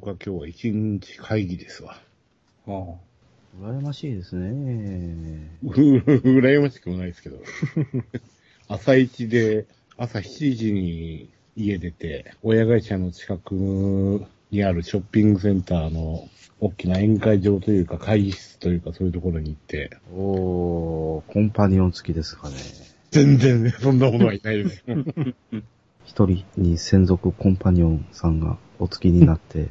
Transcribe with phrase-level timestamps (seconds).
[0.00, 1.96] 僕は今日は一日会議ですわ。
[2.68, 3.08] ああ。
[3.60, 5.50] 羨ましいですね。
[5.64, 5.70] う
[6.38, 7.40] 羨ましくもないですけど。
[8.68, 9.66] 朝一で、
[9.96, 16.28] 朝7時に家出て、親会社の近くにあるショッピングセンターの
[16.60, 22.54] 大きな宴会場というか会議室というかそういうところに行って、おー、コンパニオン付きですかね。
[23.10, 24.84] 全然ね、そんなものはいないです。
[26.06, 29.66] 一人に専属コンパニオンさんがお付きになって、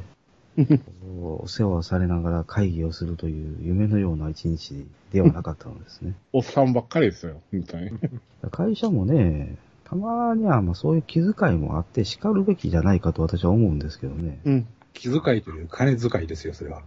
[1.22, 6.16] お世話をされながら会議をするという夢のような一日ではなかったのですね。
[6.34, 7.92] おっさんばっかりですよ、本当に。
[8.52, 14.40] 会社もね、たまにはまあそういう気遣いもあって叱るべきじゃないかと私は思うんですけどね。
[14.46, 14.68] うん。
[14.94, 16.82] 気遣いという金遣いですよ、それは。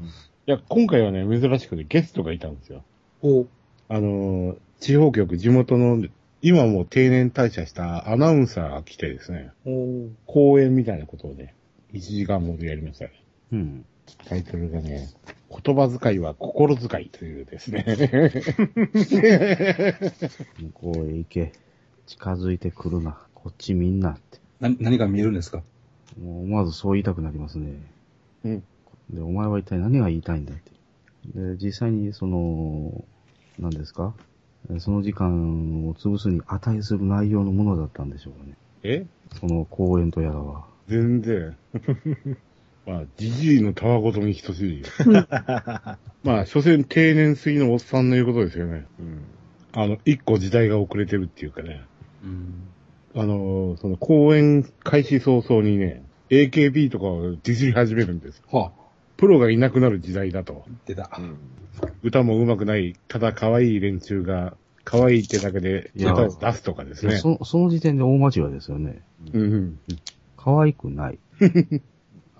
[0.46, 2.82] いや、今回はね、珍しくてゲストがいたんですよ。
[3.22, 3.46] お
[3.88, 6.04] あのー、地方局、地元の、
[6.42, 11.54] 今もう定年退社したアナウンサーが来てですね、お講演みたいなことをね、
[11.92, 13.19] 1時間ほどやりましたね。
[13.52, 13.84] うん。
[14.26, 15.08] タイトルがね、
[15.50, 17.84] 言葉遣いは心遣いというですね。
[20.58, 21.52] 向こうへ行け。
[22.06, 23.18] 近づいてくるな。
[23.34, 24.40] こっちみんなって。
[24.60, 25.62] な、何が見えるんですか？
[26.20, 27.72] もう思わずそう言いたくなりますね。
[28.44, 28.64] うん。
[29.10, 30.70] で、お前は一体何が言いたいんだって。
[31.34, 33.04] で、実際にその、
[33.58, 34.12] 何ですか？
[34.78, 38.56] その時間を潰すに値する内容のものだったんでしょうかね。
[38.82, 39.06] え？
[39.38, 40.64] その講演とやらは。
[40.88, 41.56] 全然。
[42.90, 44.86] まあ、じじいのたわごとに等しいよ。
[46.24, 48.84] まあ、所詮定年過ぎのおっさんの言うことですよね。
[48.98, 49.20] うん。
[49.72, 51.84] あの、一個時代が遅れてるっていうかね。
[52.24, 52.54] うん。
[53.14, 58.42] あの、その講演開始早々にね、AKB とかをディスり始めるんです。
[58.50, 58.80] はあ、
[59.16, 60.64] プロがいなくなる時代だと。
[60.84, 61.10] 出た。
[61.16, 61.36] うん。
[62.02, 67.18] 歌も上手くない、ただ可愛い連中が、可愛いってだけで歌を出すとかですね。
[67.18, 69.02] そその時点で大間違いですよね。
[69.32, 69.78] うんうん。
[70.36, 71.18] 可愛くない。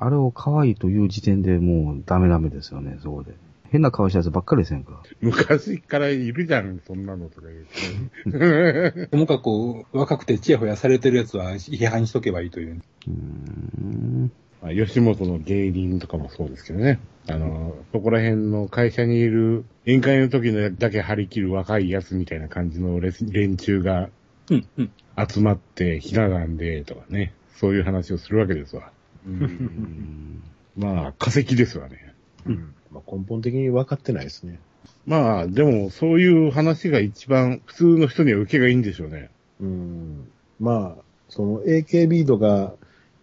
[0.03, 3.35] あれを可愛いという時点でもうダメダメですよね、そこで。
[3.70, 5.02] 変な顔したやつばっかりですやんか。
[5.20, 9.07] 昔からいるじゃん、そんなのとか言って。
[9.13, 12.80] ともかく若くてチヤホヤされてるやつは批判しとけばいいという。
[13.07, 14.33] うーん。
[14.63, 16.98] まあ、吉本の芸人とかもそうですけどね。
[17.29, 24.08] あの、そこら辺の会社にいる、宴会の時のだけ張り切る若いやつみたいな感じの連中が
[24.51, 24.91] うん、うん。
[25.29, 27.35] 集まって、ひな壇で、とかね。
[27.57, 28.91] そういう話をするわけですわ。
[29.27, 30.42] うん
[30.77, 32.14] まあ、化石ですわね。
[32.47, 32.75] うん。
[32.91, 34.58] まあ根本的に分かってないですね。
[35.07, 39.30] まあ、でも、そういう話が一番、普通の人には受けがいいんでしょうね。
[39.61, 40.30] うん。
[40.59, 42.75] まあ、その AKB とか、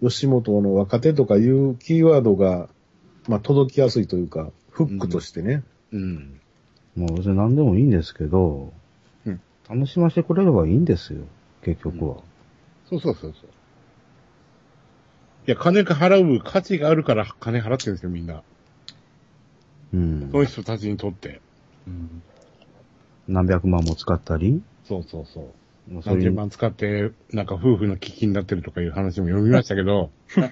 [0.02, 2.70] 吉本の若手とかいうキーワードが、
[3.28, 5.64] まあ届きやすいというか、フックとしてね。
[5.92, 6.40] うん。
[6.96, 8.72] まあ別に何でもいいんですけど、
[9.26, 11.24] うん楽しませてくれればいいんですよ、
[11.62, 12.18] 結局は。
[12.90, 13.50] そうそうそうそう。
[15.48, 18.44] いや、金が払う価値があるから金払ってるんですよ、みんな。
[19.94, 20.40] うんそ。
[20.40, 21.40] の人たちにとって。
[21.88, 22.22] うん。
[23.30, 25.54] 何百万も使ったり、そうそうそ
[25.90, 25.94] う。
[25.94, 30.12] もうそ何十万使って、なんか夫婦の危機になってるとかいう話も読みましたけど、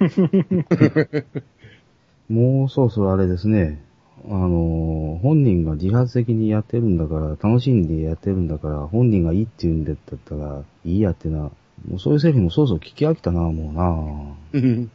[2.29, 3.83] もうそろそろあれですね、
[4.25, 11.51] あのー本人が自発的にやってるんだから、楽しんでやってるんだから、本人がいいって言うんだったら、いいやってな、
[11.87, 14.59] もうそういうセリフもそろそろ聞き飽きたな、もうな。
[14.59, 14.91] うん。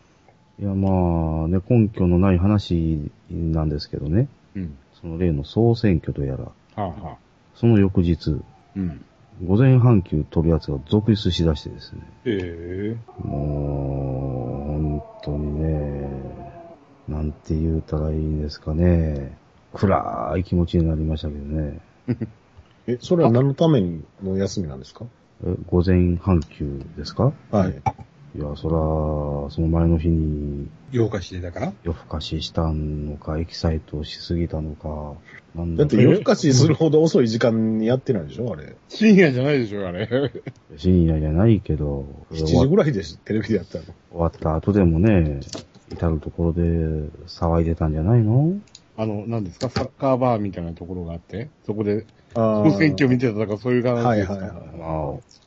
[0.59, 4.29] いや、まあ、ね、根拠のない話なんですけどね。
[4.57, 4.77] うん。
[5.01, 7.17] その例の総選挙とやら、はあ、はあ。
[7.55, 8.37] その翌日、
[8.77, 9.05] うん。
[9.47, 12.01] 午前半休取るやつが続出しだしてですね。
[12.27, 16.11] ええもう、本当にね、
[17.09, 19.37] なんて言うたらいいんですかね。
[19.73, 21.79] 暗い気持ちになりましたけどね。
[22.87, 25.05] え、それは何のためにの休みなんですか？
[25.05, 25.09] え
[25.69, 27.33] 午前半休ですか？
[27.51, 27.83] はい。
[28.37, 35.15] いや、そら、その前の日に夜更かしでだから夜更かししたのか、エキサイトしすぎたのか、
[35.57, 38.77] なんだって夜更かしするほど遅い時間にやってないでしょあれ。
[38.89, 40.09] 深夜じゃないでしょ、あれ。
[40.77, 43.85] 深夜じゃないけど、7時ぐらいでしテレビでやったの。
[43.85, 45.41] 終わった後でもね、
[45.91, 46.63] 至るところで
[47.27, 48.55] 騒いでたんじゃないの？
[48.97, 54.35] あの、何ですか、サッカーバーみたいなところがあって、そこで、あ総選挙見てたとかそういう感じはいですか？
[54.35, 54.53] はいはい。
[54.79, 54.89] まあ、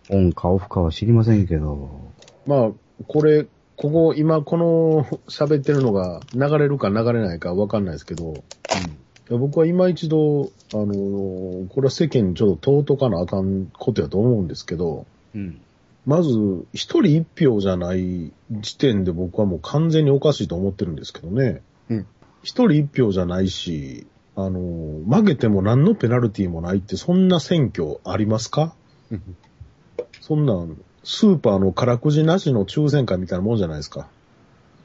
[0.10, 2.12] オンかオフかは知りませんけど、
[2.46, 2.70] まあ、
[3.08, 3.46] これ、
[3.76, 8.36] ここ、今この喋ってるのが流れるか流れないかわかんないですけど、い
[9.34, 15.60] や僕は今一度、あのーこれは世間にちょっと問うとかなあかんことやと思うんですけど、うん。
[16.06, 16.30] まず、
[16.74, 21.62] 一人一票じゃない時点で僕はもう完全におかしいと思ってるんですけどね。
[21.90, 22.06] うん
[22.44, 28.74] 一人一票じゃないし、あのー負けても何のペナルティもないって、そんな選挙ありますか？
[30.22, 34.08] そんなん、スーパーの空くじなしの抽選会みたいなもんじゃないですか。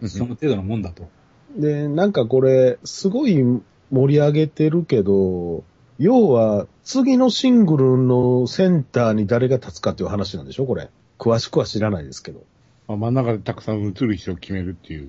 [0.07, 1.09] その程度のもんだと。
[1.57, 3.43] で、なんかこれ、すごい
[3.91, 5.65] 盛り上げてるけど、
[5.99, 10.67] 要は、次のシングルのセンターに誰が立つかっていう話なんでしょ？
[10.67, 10.91] これ。
[11.19, 12.43] 詳しくは知らないですけど。
[12.89, 15.09] まあ、真ん中でたくさん映る人を決めるっていう。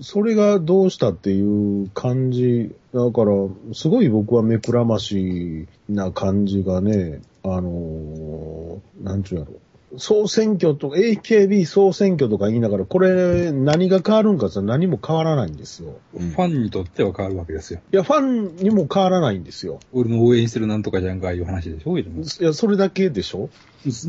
[0.00, 2.74] それがどうしたっていう感じ。
[2.94, 3.32] だから、
[3.74, 9.52] すごい僕は目くらましな感じがね、あのーなんちゅうやろ。
[9.98, 15.96] 総選挙と、AKB 総選挙とか言いながら、これ何が変わるんかって言ったら何も変わらないんですよ。
[16.16, 17.80] ファンにとっては変わるわけですよ。
[17.92, 19.80] いや、ファンにも変わらないんですよ。
[19.92, 22.06] 俺の応援してるなんとかじゃんかいう話でしょい
[22.40, 23.50] や、それだけでしょ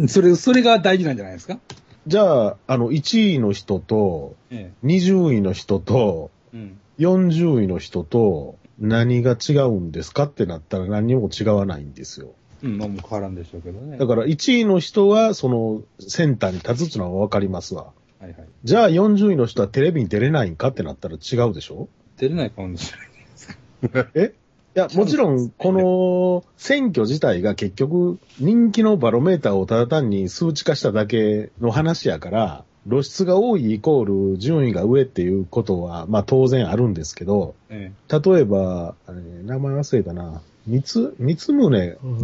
[0.07, 1.59] それ、それが大事なんじゃないですか？
[2.07, 6.57] じゃあ、あの、1位の人と、え20位の人と、え。
[6.57, 6.79] うん。
[6.99, 12.33] 40位の人と、何が違うんですかってなったら何にも違わないんですよ。
[12.63, 13.97] うん、まあもう変わらんでしょうけどね。
[13.97, 17.91] だから1位の人はそのセンターに立つっていうのはわかりますわ。
[18.19, 18.47] はいはい。
[18.63, 21.87] じゃあ40位の人はテレビに出れないんかってなったら違うでしょ？
[22.17, 22.93] 出れないかもし
[23.81, 24.07] れない。
[24.15, 24.21] え？
[24.21, 24.29] い
[24.73, 41.69] や、もちろん、この選挙自体が結局人気のバロメーターをただ単に数値化しただけの話やから、露出が多いイコール順位が上っていうことは、まあ当然あるんですけど、え例えば、あれ名前忘れたな、三つ、三つ宗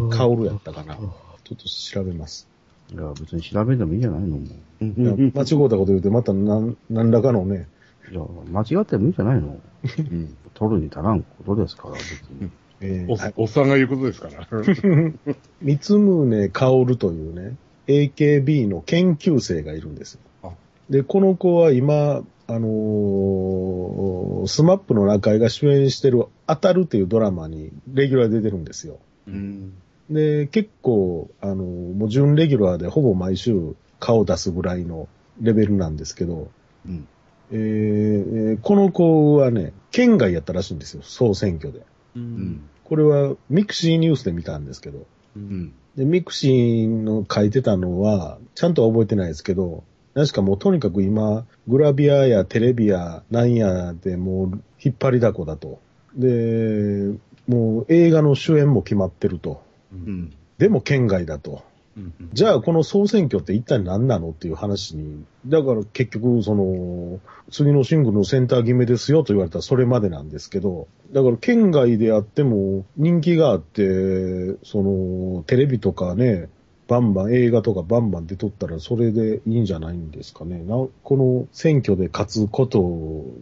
[0.09, 0.95] 薫やったかな。
[0.95, 2.47] ちょっと調べます。
[2.91, 4.45] いや、別に調べてもいいんじゃないのもう。
[4.81, 7.67] 間違うたこと言うて、また何何らかのね、
[8.11, 8.21] いや、
[8.51, 9.59] 間違ってもいいんじゃないの
[9.97, 12.49] うん取るに足らんことですから、別に。
[12.49, 12.49] お
[12.81, 14.47] えーはいおっさんが言うことですから。
[15.61, 17.55] 三宗薫というね、
[17.87, 20.49] AKB の研究生がいるんですよあ。
[20.89, 28.97] で、この子は今、あのースマップの中井が主演してる当たるっていうドラマにレギュラーで出てるんですよ。
[29.27, 29.73] うん。
[30.09, 35.07] で、結構、あのーもう準レギュラーでほぼ毎週顔出すぐらいの
[35.41, 36.49] レベルなんですけど、
[36.87, 37.07] うん。
[37.51, 41.79] えーえーこの子はね、圏外やったらしいんですよ、総選挙で。
[41.79, 41.83] う。
[42.17, 42.69] うんん。
[42.83, 45.05] これは mixi ニュースで見たんですけど、
[45.35, 45.73] うん。
[45.95, 55.79] で、 mixi の書いてたのは、ちゃんとは覚えてないですけど、確かもうとにかく今、グラビアやテレビやなんやでもう引っ張りだこだと。
[56.15, 57.13] で、
[57.47, 59.61] もう映画の主演も決まってると。
[59.93, 60.33] うん。
[60.57, 61.63] でも圏外だと。
[61.99, 62.29] うん。
[62.33, 67.19] じゃあこの総選挙って一体何なのっていう話に、だから結局その、
[67.51, 76.49] 次のシングルのセンター決めですよと言われたらそれまでなんですけど、だから県外であっても人気があって、その、テレビとかね、
[76.89, 80.63] バンバン、映画とかバンバン出とったらそれでいいんじゃないんですかね。
[80.63, 82.79] なこの選挙で勝つこと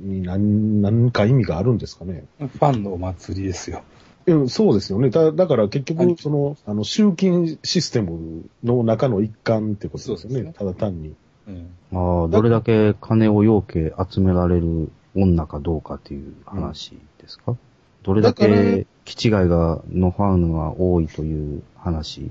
[0.02, 2.26] に何、何か意味があるんですかね。
[2.40, 3.84] ファンのお祭りですよ。
[4.28, 5.10] うん、そうですよね。
[5.10, 10.44] だだから結局、はいその、あの、集金システムの中の一環ってことですよね。
[10.44, 11.16] ねただ単に。
[11.48, 11.70] うん。
[11.94, 16.92] ああ、どれだけ金を要け集められる女かどうかっていう話
[17.22, 17.56] ですか、
[18.04, 22.30] どれだけ気違いが、のファンが多いという話？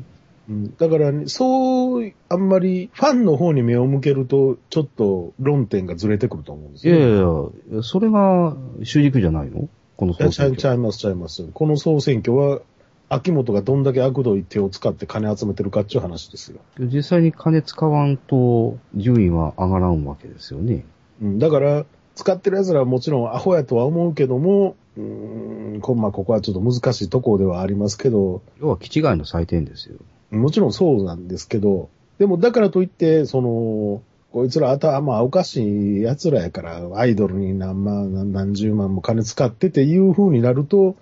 [0.48, 7.52] うん、だから、ね、そう、あんまりファンの方に目を向けると、ちょっと論点がずれてくると思うんですいやいよ。
[7.68, 8.54] やいや、それが
[8.84, 9.68] 主軸じゃないの？
[9.96, 10.54] この総選挙。
[10.54, 11.48] いちゃいます、ちゃいます。
[11.52, 12.60] この総選挙は、
[13.08, 16.58] 秋元がどんだけ悪どい手を使って金集めてるかっていう話ですよ。
[16.80, 20.84] 実際に金使わんと順位は上がらんわけですよね。
[21.22, 21.86] うん、だから、
[22.16, 29.96] 使ってる奴らはもちろんアホやとは思うけども、うーん、こまあ、ここはちょっと難しいところではありますけど、要は気違いの祭典ですよ。
[30.30, 34.02] もちろんそうなんですけど、でもだからといって、その、
[34.36, 40.94] こいつら頭おかしい奴らやから、アイドルに何万、何何十万も金使ってっていう風になると、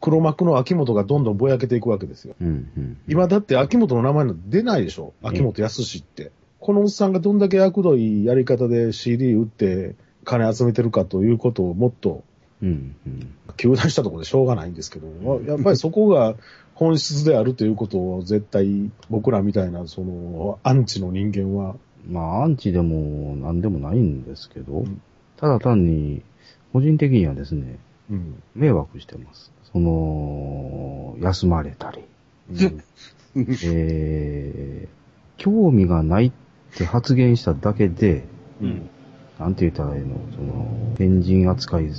[0.00, 2.34] 黒幕の秋元がどんどんぼやけていくわけですよ。
[2.40, 2.98] うん、うん。
[3.06, 5.12] 今だって秋元の名前なんて出ないでしょ？
[5.22, 6.32] 秋元康って。
[6.60, 12.24] このおっさんがどんだけ悪どいやり方で CD 売って金集めてるかということをもっと
[12.62, 13.34] うん、うん。
[13.58, 16.36] 求断したところでしょうがないんですけど、まあやっぱりそこが
[16.72, 21.76] 本質であるということを絶対僕らみたいなそのアンチの人間は、
[22.08, 25.00] まあ、アンチでも何でもないんですけど、ん
[25.36, 26.22] たただ単に、
[26.72, 27.78] 個人的にはですね、
[28.10, 28.42] うん。
[28.54, 29.52] 迷惑してます。
[29.72, 32.02] その、休まれたり、
[32.50, 32.82] うん
[33.64, 36.32] えー、興味がないっ
[36.76, 38.24] て発言しただけで、
[38.60, 38.88] うん。
[39.38, 41.90] なんて言ったらいいの、その、変人扱い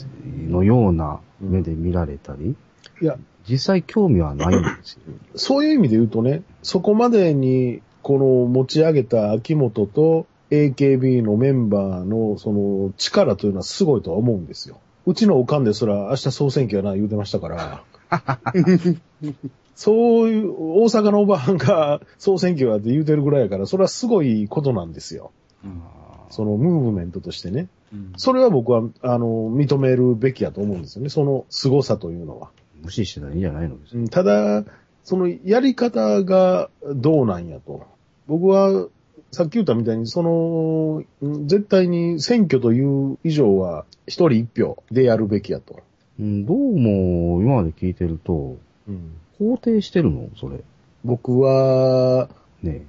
[0.48, 2.56] のような目で見られたり、
[3.02, 5.02] いや、実際興味はないんですよ。
[5.36, 14.80] そういう意味で言うとね、そこまでにこの持ち上げた秋元と AKB のメンバーのその力というのはすごいとは思うんですよ。
[15.06, 17.84] うちのおかんですら明日総選挙やな言うてましたから。
[19.76, 25.32] そういう大阪のおばはんが 総選挙やって言うてるぐらいやから、それはすごいことなんですよ。
[25.64, 25.82] うん。
[26.30, 27.70] そのムーブメントとしてね。
[27.94, 31.10] うんそれは僕は、あの、認めるべきやと思うんですよね。
[31.10, 32.50] その凄さというのは。
[32.84, 33.78] 無視してたらいいんじゃないの？
[34.10, 34.64] ただ、
[35.04, 37.86] そのやり方がどうなんやと。
[38.28, 38.88] 僕は、
[39.32, 45.80] さっき言ったみたいに、その、うん絶対に選挙という以上は、一人一票でやるべきやと。
[46.20, 50.30] うん、どうも、今まで聞いてると、うん肯定してるの？
[50.36, 50.60] それ。
[51.06, 52.28] 僕は、
[52.62, 52.86] ねえ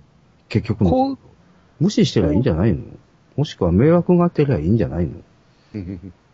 [0.48, 1.16] 結局の
[1.78, 2.82] 無視してりゃいいんじゃないの？
[3.36, 5.12] もしくは迷惑があってりゃいいんじゃないの？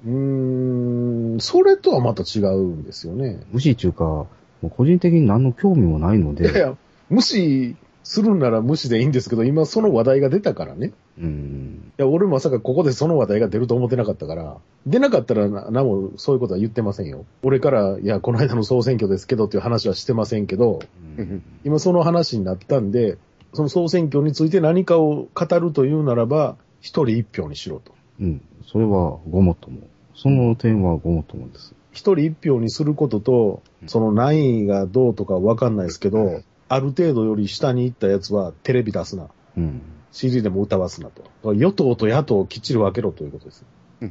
[0.06, 3.40] うーん、それとはまた違うんですよね。
[3.52, 4.26] 無視っていうか、
[4.62, 6.76] もう個人的に何の興味もないので、いやいや、
[7.10, 10.92] 無視するんなら無視でいいんですけど、今その話題が出たからね。
[11.18, 17.26] うん、いや、俺まさかここでその話題が出ると思ってなかったから、出なかったらな何もそういうことは言ってませんよ。
[17.42, 20.80] 俺から、いや、この間の総選挙ですけどっていう話はしてませんけど、
[21.18, 23.18] うん今その話になったんで、
[23.54, 27.92] その総選挙について何かを語るというならば、一人一票にしろと。
[28.20, 29.80] うん、それはごもっとも。
[30.14, 31.74] その点はごもっともです。
[31.90, 39.28] 一人一票にすることと、その何位がどうとかわかんないですけど、ある程度より下に行ったやつはテレビ出すな。
[39.56, 39.82] うん。
[40.12, 41.54] CD でも歌わすなと。
[41.54, 43.64] 与党と野党をきっちり分けろということです。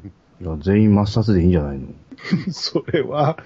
[0.41, 1.87] いや、全員抹殺でいいんじゃないの？
[2.51, 3.37] それは、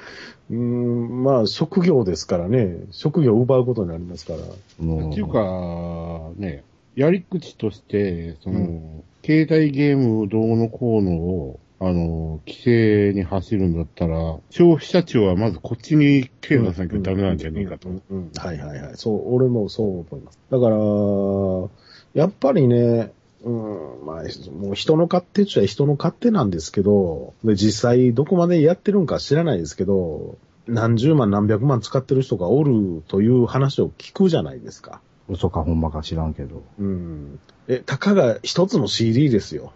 [0.49, 2.77] うーん、まあ、職業ですからね。
[2.91, 4.39] 職業を奪うことになりますから。
[4.39, 6.63] っていうか、ね、
[6.95, 18.91] やり口として、その、携帯ゲームどうのこうのを、あの、規制に走るんだったら、消費者庁はまずこっちに手を出さなきゃダメなんじゃねえかとはいはいはい。
[18.95, 20.39] そう、俺もそう思います。
[20.51, 35.01] だから、やっぱりね、うん、まあ、もう人の勝手っちゃ人の勝手なんですけど、で実際どこまでやってるんか知らないですけど、何十万何百万使ってる人がおるという話を聞くじゃないですか。
[35.29, 36.63] 嘘かほんまか知らんけど。
[36.79, 37.39] うん。
[37.67, 39.71] え、たかが一つの CD ですよ。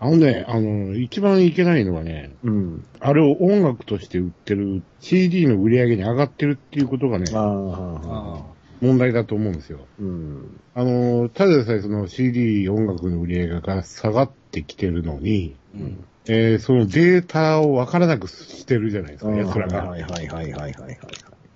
[0.00, 2.84] あのね、あの、一番いけないのはね、うん。
[3.00, 8.42] あれを音楽として売ってる CD の売り上げに上がってるっていうことがね、ああ、
[8.80, 9.80] 問題だと思うんですよ。
[9.98, 10.60] うん。
[10.74, 15.78] あの、ただでさえその CD 音楽の売り上げが下がってきてるのに、あ。
[15.78, 16.04] うん。
[16.30, 19.84] えーそのデータをわからなくしてるじゃないですか、はい奴らが。
[19.84, 20.98] はいはいはいはいはいはい。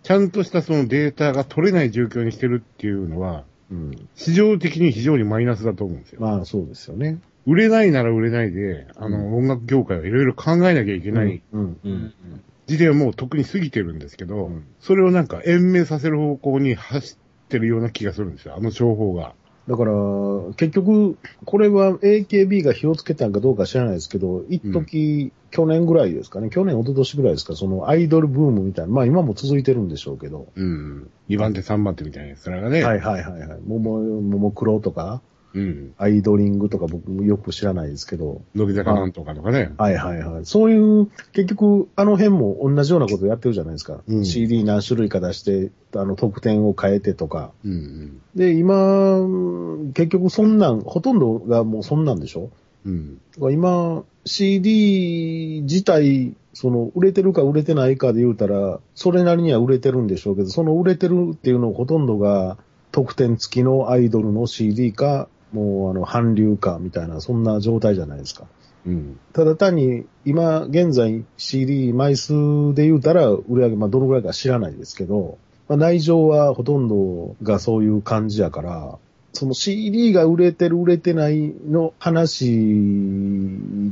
[0.02, 4.08] ちゃんとしたそのデータが取れない状況にしてるっていうのは、うん。
[4.16, 6.20] 市場的に非常にマイナスだと思うんですよ。
[6.20, 7.20] まあそうですよね。
[7.46, 11.62] 売れないなら売れないで、あの、音楽業界はいろいろ考えなきゃいけないうん。
[11.62, 11.78] う。
[11.84, 12.14] うんん。
[12.66, 17.16] 時点はもう特に過ぎてるんですけど、うんそれをなんか延命させる方向に走っ
[17.48, 19.34] てるような気がするんですよ、あの情報が。
[19.68, 19.92] だから、
[20.56, 31.10] 結局、これは AKB が火をつけたんかどうか知らないですけど、一時、去年ぐらいですかね、去年、一昨年ぐらいですか、そのアイドルブームみたいな、まあ今も続いてるんでしょうけど、うん。
[31.28, 32.82] 2番手3番手みたいなやつらがね。
[32.82, 35.22] はいはいはいはい、もも、ももクロとか、
[35.54, 35.94] うん。
[35.98, 39.72] アイドリングとか僕よく知らないですけど、乃木坂なんとかとかね。
[39.78, 40.46] はいはいはい。
[40.46, 44.00] そういう、結局、あの辺も同じようなことやってるじゃないですか。
[44.06, 47.52] うん CD 何種類か出して、あの、特典を変えてとか。
[47.64, 48.20] うんうん。
[48.34, 49.18] で、今、
[49.92, 52.50] 結局そんなん、ほとんどがもうそんなんでしょ？
[52.86, 53.18] うん。
[53.50, 62.58] 今、CD 自体、その、売れてるか売れてないかで言うたら、それなりには売れてるんでしょうけど、その売れてるっていうのほとんどが、
[62.90, 68.46] 特典付きのアイドルの CD か、もうあの、韓流か、みたいな、そんな状態じゃないですか。
[68.86, 69.18] うん。
[69.32, 78.98] ただ単に、今現在 CD 枚数で言うたら、売り上げ、まあどのぐらいか知らないですけど、まあ、内情はほとんどがそういう感じやから、
[79.34, 82.50] その CD が売れてる売れてないの話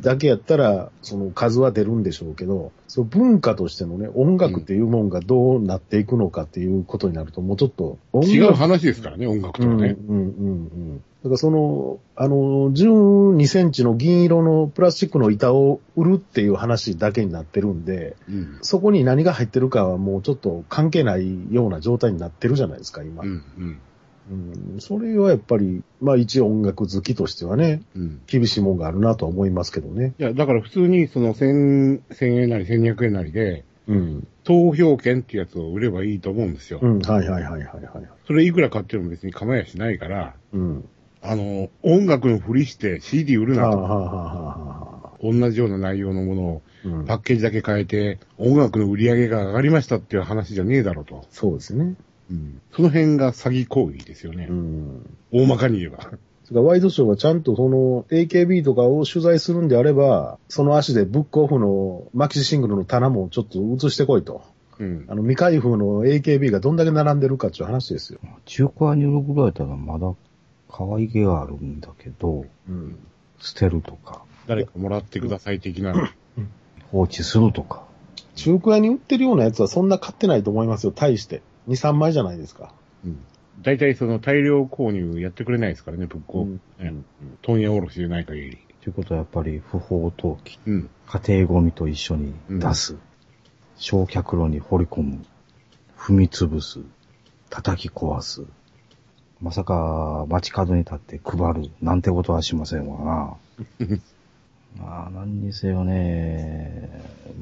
[0.02, 9.96] だけやったら、その数は出るんでしょうけど、その文化としてのね、音楽っていうもんがどうなっていくのかっていうことになると、もうちょっと違う話ですからね、音楽とかね。
[10.08, 10.52] うんうんうんう
[10.96, 11.02] ん。
[11.22, 18.58] だからその、あの、12センチの銀色のプラスチックの板を売るっていう話だけになってるんで、うん。
[18.62, 23.22] そこに何が入ってるかはもうちょっと関係ないような状態になってるじゃないですか、今。
[23.22, 23.36] ううん。
[23.36, 24.80] ん。
[24.80, 28.20] それはやっぱり、まあ一音楽好きとしてはね、うん。
[28.26, 30.14] 厳しいもんがあるなとは思いますけどね。
[30.18, 34.26] いや、だから普通にその1000、1000円なり1200円なりで、うん。
[34.44, 36.78] 投票権っていうやつを売ればいいと思うんですよ。
[36.80, 38.08] うん、はいはいはいはいはい。
[38.26, 40.88] それいくら買っても別に構いやしないから、うん。
[41.22, 45.40] あの、音楽のふりして CD 売るはあ、なと。
[45.40, 51.26] 同じような内容のものをうんパッケージだけ変えて、音楽の売り上げが上がりましたっていう話じゃねえだろうと。
[51.30, 51.94] そうですね。
[52.30, 52.60] うん。
[52.72, 54.46] その辺が詐欺行為ですよね。
[54.48, 55.16] うん。
[55.32, 56.10] 大まかに言えば。
[56.52, 64.42] ワイドショーがちゃんとその AKB とかを取材するんであれば、その足でブックオフのマキシシングルの棚もちょっと映してこいと。
[64.80, 65.04] うん。
[65.06, 68.18] あの未開封の AKB がどんだけ並んでるかっていう話ですよ。
[68.46, 70.12] 中華に売るぐらいだったらまだ
[70.70, 72.98] 可愛げがあるんだけど、うん。
[73.38, 76.12] 捨てるとか、誰かもらってください的な。
[76.90, 77.84] 放置するとか。
[78.34, 81.42] 中古屋に売ってるようなやつはそんな買ってないと思いますよ、大して。
[81.68, 82.72] 2、3枚じゃないですか。
[83.04, 83.20] うん。
[83.62, 86.42] 大体その大量購入やってくれないですからね、仏庫。
[86.42, 86.94] うんね
[87.42, 88.58] 問屋卸しでない限り。
[88.82, 90.58] ということはやっぱり不法投棄。
[90.66, 90.90] うん。
[91.06, 92.96] 家庭ゴミと一緒に出す。
[93.76, 95.24] 焼却炉に掘り込む。
[95.98, 96.80] 踏み潰す。
[97.50, 98.44] 叩き壊す。
[99.42, 103.36] まさか街角に立って配るなんてことはしませんわ
[103.78, 103.86] な。
[104.78, 106.88] まあ何にせよね、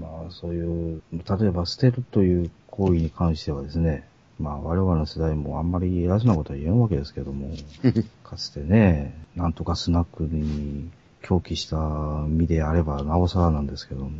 [0.01, 4.05] まあそういう、例えば捨てるという行為に関してはですね、
[4.41, 7.51] まあ我々の世代もあんまり偉そうなことは言えんわけですけども、
[8.25, 10.91] かつてね、なんとかスナックに
[11.21, 14.11] 狂気した身であればなおさらなんですけども、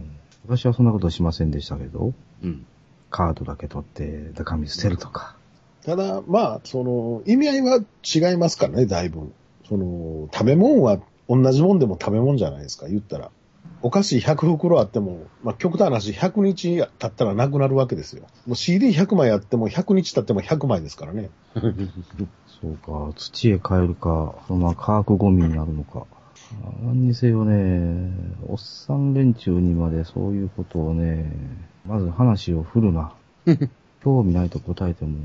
[0.47, 2.67] 私はそんなことはしませんでしたけど、うん。
[3.11, 5.38] カードだけ取って中身捨てるとか。
[5.89, 9.33] ただ、まあ、その、意味合いは違いますからね、だいぶ。
[9.67, 13.31] その、食べ物は同じもんでも食べ物じゃないですか、言ったら。
[13.81, 18.25] お菓子100袋あっても、まあ、極端な話、100日経ったらなくなるわけですよ。
[18.47, 21.31] もう CD100 枚あっても100日経っても100枚ですからね。
[22.61, 26.05] そうか、土へ帰るか、そのまま化学ゴミになるのか。
[26.83, 28.13] 何にせよね、
[28.47, 31.33] おっさん連中にまでそういうことをね、
[31.87, 33.15] まず話を振るな。
[34.03, 35.17] 興味ないと答えても、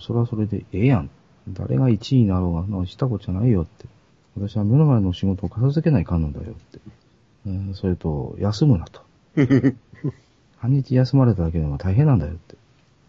[0.00, 1.10] それはそれでええやん。
[1.50, 3.86] 誰が1位になろうが、なのしたことじゃないよって。
[4.36, 6.78] 私は目の前の仕事を片付けないかんのだよって。
[7.46, 9.02] うんそれと、休むなと。
[10.58, 12.56] 半日休まれただけでも大変なんだよって。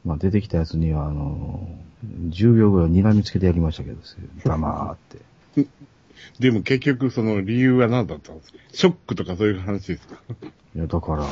[0.06, 1.68] まあ出てきたやつには、あの、
[2.30, 3.98] 10秒ぐらい睨みつけてやりましたけど。
[4.46, 4.98] 黙っ
[5.56, 5.66] て。
[6.40, 8.58] でも結局その理由は何だったんですか？
[8.72, 10.16] ショックとかそういう話ですか？
[10.76, 11.24] いや、だから、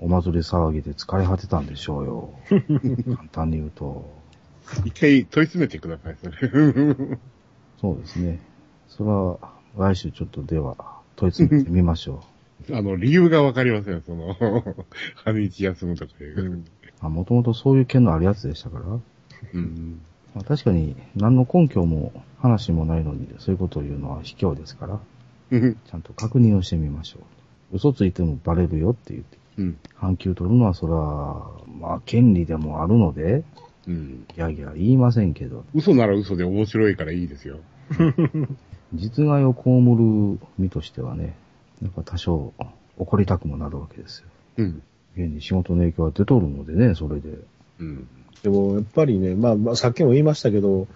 [0.00, 2.30] お祭り騒ぎで疲れ果てたんでしょうよ。
[3.16, 4.10] 簡単に言うと。
[4.84, 6.36] 一回問い詰めてください、それ。
[7.80, 8.40] そうですね。
[8.88, 9.38] それは、
[9.76, 10.76] 来週ちょっとでは、
[11.16, 12.24] 問い詰めてみましょ
[12.72, 14.34] あの、理由がわかりません、その、
[15.24, 16.62] 半日休むとかいう。
[17.02, 17.08] う。
[17.08, 18.84] もともとそういう件のあるやつでしたから。
[19.54, 20.00] うん。
[20.34, 25.00] まあ、確かに、何の根拠も話もないのに、そういうことを言うのは卑怯ですから、
[25.50, 25.74] うん。
[25.74, 27.18] ちゃんと確認をしてみましょ
[27.72, 27.76] う。
[27.76, 29.38] 嘘ついてもバレるよって言って。
[29.58, 29.78] うん。
[29.94, 33.44] 半休取るのはそれは、まあ、権利でもあるので、
[33.86, 34.26] うん。
[34.36, 37.58] いやいや言いませんけど、嘘なら嘘で面白いからいいですよ。
[38.94, 39.70] 実害を被
[40.38, 41.36] る身としてはね、
[41.82, 42.52] やっぱ多少
[42.98, 44.28] 怒りたくもなるわけですよ。
[44.58, 44.82] うん。
[45.16, 47.38] 現に仕事の影響が出とるのでね、それで。
[47.80, 48.08] うん。
[48.42, 50.86] でも、やっぱりね、まあ、まあ、さっきも言いましたけど、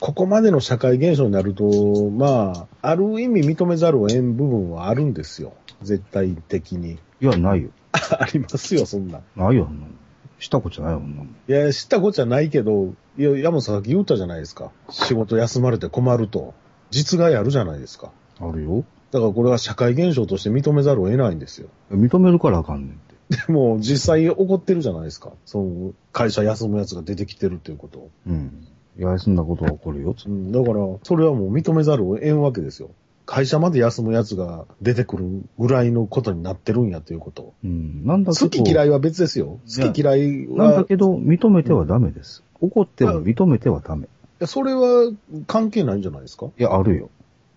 [0.00, 5.54] ここまでの社会現象になると、まあ、ある意味認めざるを得ん部分はあるんですよ。
[5.82, 6.92] 絶対的に。
[6.92, 7.70] いや、ないよ。
[8.18, 9.20] ありますよ、そんな。
[9.36, 9.92] ないよ、そんなの
[10.38, 11.22] したことじゃないよ、そんな。
[11.22, 14.70] いや、知ったことじゃないけど、いや、山本さんさっき言ったじゃないですか。
[14.90, 16.54] 仕事休まれて困ると。
[16.90, 18.10] 実害あるじゃないですか。
[18.40, 18.84] あるよ。
[19.10, 21.68] だからこれは社会現象として認めざるを得ないんですよ。
[21.90, 23.46] 認めるからあかんねんって。
[23.46, 25.32] でも、実際起こってるじゃないですか。
[25.44, 28.10] その、会社休むやつが出てきてるっていうこと。
[28.26, 28.66] うん。
[28.98, 30.14] いや、そんなことは起こるよ。
[30.26, 32.90] うん、だから、それはもう認めざるを得んわけですよ。
[33.24, 37.54] 会社まで休むやつが出てくるぐらいのことになってるんやということ。
[37.64, 38.04] うん。
[38.04, 39.60] なんだけ好ど、き嫌いは別ですよ。
[39.66, 42.42] 好き嫌いは、なんだけど、認めてはダメです。
[42.60, 44.04] 怒っても認めてはダメ。
[44.04, 44.08] い
[44.40, 45.12] やそれは
[45.46, 46.46] 関係ないんじゃないですか？
[46.58, 47.10] いや、あるよ。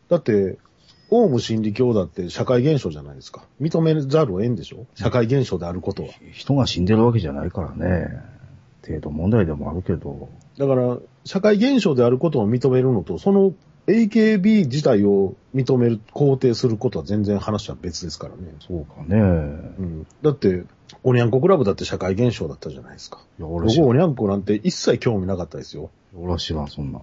[0.09, 0.57] だって、
[1.09, 3.43] オウム真理教だって社会現象じゃないですか。
[3.59, 4.85] 認めざるを得んでしょ？
[4.95, 6.09] 社会現象であることは。
[6.31, 8.21] 人が死んでるわけじゃないからね。
[8.85, 10.29] 程度問題でもあるけど。
[10.59, 13.53] だから、社会現象であることを認めるのと、その
[13.87, 18.53] AKB 自体を認める、肯定することは全然話は別ですからね。
[18.59, 19.17] そうかね。
[19.19, 19.21] う
[19.81, 20.07] ん。
[20.21, 20.63] だって、
[21.03, 23.19] おにゃんこクラブだって社会現象だったじゃないですか。
[23.39, 23.67] いや、俺。
[23.67, 25.91] 僕おにゃんこなんて一切興味なかったですよ。
[26.17, 27.01] 俺は知らん、そんなん。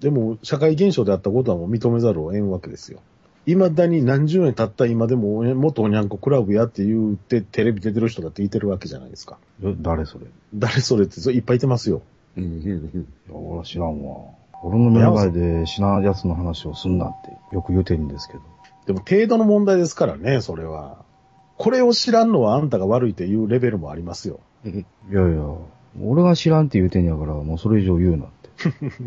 [0.00, 3.00] でも、社会現象であったことはもう認めざるを得んわけですよ。
[3.46, 9.38] 未だに何十年経った今でも、元おにゃんこクラブやって言ってテレビ出てる人だっていてるわけじゃないですか。
[9.62, 10.26] え、誰それ？
[10.26, 12.02] い誰それってそういっぱいいてますよ。
[12.36, 12.44] うん。
[12.44, 13.06] うん。
[13.28, 14.24] や、俺は知らんわ。
[14.64, 18.40] 俺の目の前で知らん奴の話をすんなってよく言うてるんですけど。
[18.86, 21.04] でも程度の問題ですからね、それは。
[21.58, 24.40] これを知らんのはあんたが悪いっていうレベルもありますよ。
[24.64, 24.72] うん。
[24.72, 25.42] いやいや、
[26.02, 28.86] 俺が知らんって言うてんやから、もうそれ以上言うなって。
[29.04, 29.06] い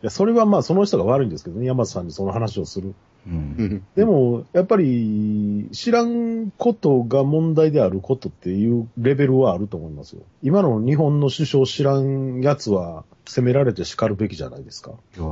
[0.00, 2.94] や、それはまあその人が悪いんですけどね、山田さんにその話をする。
[3.26, 3.30] う。
[3.30, 3.82] うんん。
[3.96, 10.22] でも、やっぱり、知らんことが問題であることっていうレベルはあると思いますよ。
[10.42, 14.92] 今の日本の首相知らんやつは責められて叱るべきじゃないですか。
[15.16, 15.26] いや、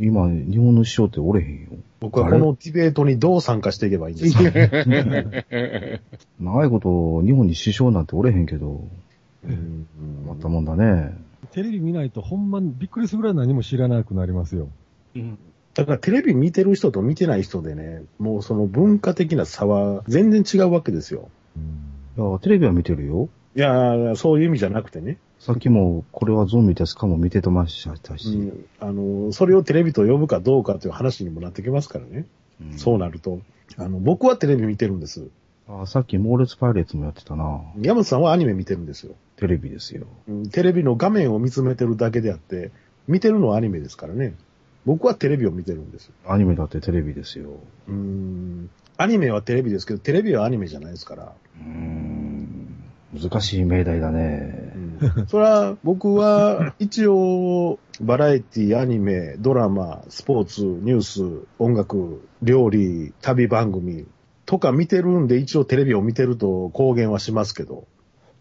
[0.00, 1.68] 今、日本の首相っておれへんよ。
[2.00, 4.42] 僕はこのディベートにどう参加していけばいいんですか？
[6.40, 8.84] 長いこと日本に首相なんておれへんけど、
[9.44, 9.86] うん
[10.26, 11.16] まったもんだね。
[11.52, 14.68] テレビ見ないとほんまにびっくりするぐらい何も知らなくなりますよ。
[15.14, 15.38] うん。
[15.74, 21.28] だからテレビ見てる人と見てない人でね、もうその文化的な差は全然違うわけですよ。
[22.16, 23.28] いや、テレビは見てるよ。
[23.56, 25.18] いや、そういう意味じゃなくてね。
[25.40, 28.28] さっきも、これはゾンビですかも見てとましたし。
[28.28, 32.26] うん、あの、それをテレビと呼ぶかどうかという話にもなってきますからね。
[32.60, 33.40] うんそうなると。
[33.76, 35.26] あの、僕はテレビ見てるんです。
[35.68, 37.62] あさっきモーレツパイレーツもやってたな。
[37.80, 39.14] 山本さんはアニメ見てるんですよ。
[39.36, 40.06] テレビですよ。
[40.28, 42.70] うんテレビの画面を見つめてるだけであって、
[43.08, 44.34] 見てるのはアニメですからね。
[44.86, 46.12] 僕はテレビを見てるんですよ。
[46.26, 47.50] アニメだってテレビですよ。
[47.88, 48.70] うーん。
[48.96, 51.32] アニメはテレビですけど、テレビはアニメじゃないですから。
[51.58, 52.84] うーん。
[53.14, 55.22] 難しい命題だねう。
[55.22, 55.26] ん。
[55.28, 64.06] それは、僕は、一応、バラエティ、アニメ、ドラマ、スポーツ、ニュース、音楽、料理、旅番組
[64.46, 67.86] とか見てるんで、一応テレビを見てると公言はしますけど。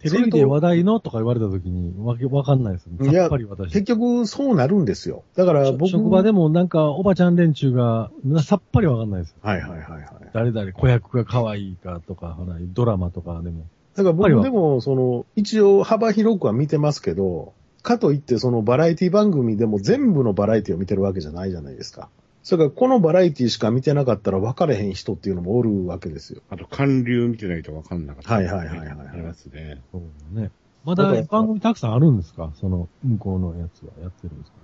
[0.03, 3.09] テレビで話題のとか言われたときに、わけ、わかんないですよね。
[3.09, 3.71] いやさっぱり私。
[3.71, 5.23] 結局、そうなるんですよ。
[5.35, 5.89] だから僕。
[5.89, 9.37] 職場でもなんか、おばちゃん連中が、なさっぱりわかんないですよ。
[9.41, 10.03] はいはいはいはい。
[10.33, 12.37] 誰々子役が可愛いかとか、
[12.73, 13.65] ドラマとかでも。
[13.95, 22.09] だから僕でも、その、一応幅広くは見てますけど、かといってそのバラエティ番組でも全部のバラエティを見てるわけじゃないじゃないですか。
[22.43, 26.41] それからこのバラエティしか見てなかったら分かれへん人っていうのもおるわけですよ。
[26.49, 29.81] あと、韓流見てないと分かんなかった、はいはいはいはいはいありますね。
[29.91, 29.99] そ
[30.33, 30.51] うね。
[30.83, 32.51] まだ番組たくさんあるんですか？
[32.55, 34.57] その、向こうのやつはやってるんですか？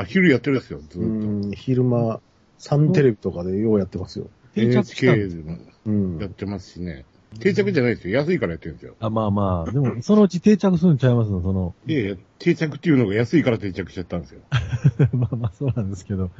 [0.00, 0.98] あ、昼やってるんですよ、ずっと。
[0.98, 2.20] ん、昼間、
[2.56, 4.30] サンテレビとかでようやってますよ。
[4.56, 6.18] NHK でもうん。
[6.18, 7.04] やってますしね。
[7.40, 8.18] 定着じゃないですよ。
[8.18, 8.94] 安いからやってるんですよ。
[9.00, 11.42] あ、まあまあ、でも、そのうち定着するんちゃいますの？
[11.42, 14.40] その、いやいや、定着っていうのが安いから定着しちゃったんですよ。
[15.12, 16.30] まあまあそうなんですけど、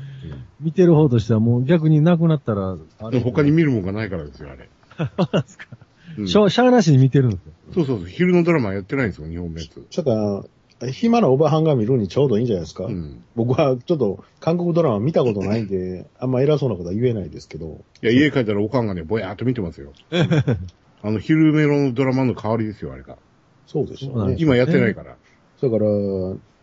[0.60, 4.68] 見てる方としてはもう逆になくなったら、あでも他に見るもんがないからですよ、あれ。
[4.96, 5.66] そうなんですか。
[6.18, 7.52] うんしょ、しゃあなしに見てるんですよ。
[7.74, 9.96] そうそうそう、昼のドラマやってないんですよ、日本のやつ。
[9.96, 10.44] だから、
[10.86, 12.84] 暇なおばはんが見るにちょうどいいんじゃないですか。
[12.84, 13.22] うん。
[13.34, 17.80] 僕はちょっと韓国ドラマ見たことないんで、 あんま偉そうなことは言えないですけど。
[18.02, 19.92] いや、家帰ったらおかんがね、ぼやーっと見てますよ。
[21.02, 23.16] あの、昼メロのドラマの代わりですよ、あれが。
[23.66, 24.36] そうでしょね。
[24.38, 25.16] 今やってないから。
[25.60, 25.86] だから、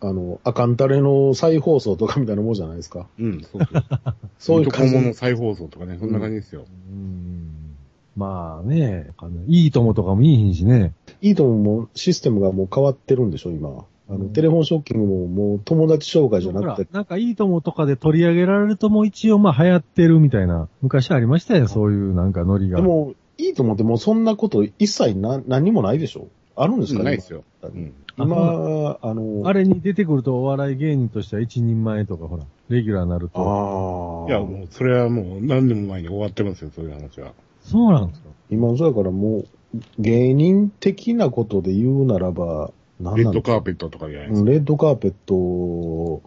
[0.00, 3.08] あの、アカンタレの再放送とかみたいなもんじゃないですか。
[3.18, 3.84] うん、そうそう。
[4.38, 6.64] そういう感じ男物再放送とかね、そんな感じですよ。
[6.90, 7.76] うん。
[8.16, 10.92] まあね、あのいいともとかもいいひんしね。
[11.20, 13.84] いいとももうシステムがもう変わってるんでしょ、今。
[14.08, 22.76] あの、うんテレフォンショッキングももう友達紹介じゃなほらくて、なんかいいともとかで取り上げられるともう一応まあ流行ってるみたいな、昔ありましたよ、そういうなんかノリが。
[22.76, 27.44] でも、いいと思ってもうそんなこと一切な何にもないでしょあるんですか、うんないですよ。
[27.62, 27.92] 今うん。
[28.18, 33.40] 今、あの、あれに出てくるとお笑い芸人としては一人前とかほら、レギュラーになると。
[33.40, 34.30] ああ。
[34.30, 37.32] いや、もう、それはもう何年も前に終わってますよ、そういう話は。
[37.60, 38.28] そうなんですか？
[38.50, 44.40] 今、そうだからもう、芸人的なことで言うならば、何レッドカーペットとかじゃないですか？
[44.40, 46.22] うんレッドカーペット、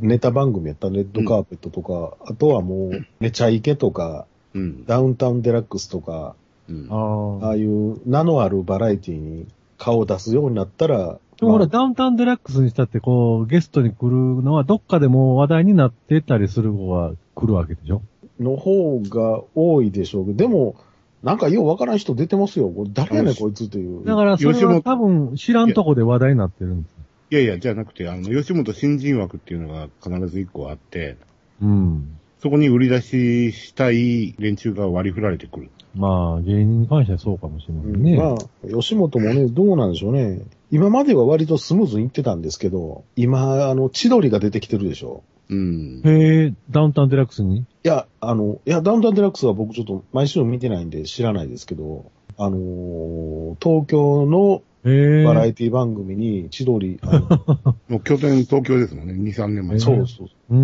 [0.00, 4.86] ネタ番組やったレッドカーペットとか、あとはもう、めちゃイケとか、うん。
[4.86, 6.34] ダウンタウンデラックスとか、
[6.68, 6.88] うん。
[6.90, 7.56] ああ。
[7.56, 18.00] いう名のあるバラエティに顔を出すようになったら、でもほら、まあダウンタウンデラックスにしたって、こう、ゲストに来るのは、どっかでもう話題になってたりする子が来るわけでしょ？
[18.40, 20.76] の方が多いでしょうけど、でも、
[21.26, 22.68] なんかようわからん人出てますよ。
[22.68, 24.04] これ誰やねんこいつっていう。
[24.04, 26.96] だから、それ吉本は多分知らんとこで話題になってるんですよ。
[27.32, 31.16] いやいや、じゃなくて、あの、吉本新人枠っていうのが必ず一個あって、
[31.60, 32.16] うん。
[32.38, 35.70] そこに売り出ししたい連中が割り振られてくる。
[35.96, 38.16] まあ、芸人に関してはそうかもしれませんね。
[38.16, 38.36] まあ、
[38.68, 40.42] 吉本もね、どうなんでしょうね。
[40.70, 45.24] 今までは割とスムーズにいってたんですけど、今、あの、千鳥が出てきてるでしょ。
[45.48, 46.02] うん。
[46.04, 47.58] へえ、ダウンタウンデラックスに？
[47.60, 54.62] いや、あの、いや、ダウンタウンデラックスは僕ちょっと毎週見てないんで知らないですけど、あのー東京の。
[55.24, 57.28] バラエティ番組に千鳥、あの
[57.88, 59.78] もう拠点東京ですもんね、2、3年前。
[59.80, 60.28] そうそう。
[60.50, 60.56] うー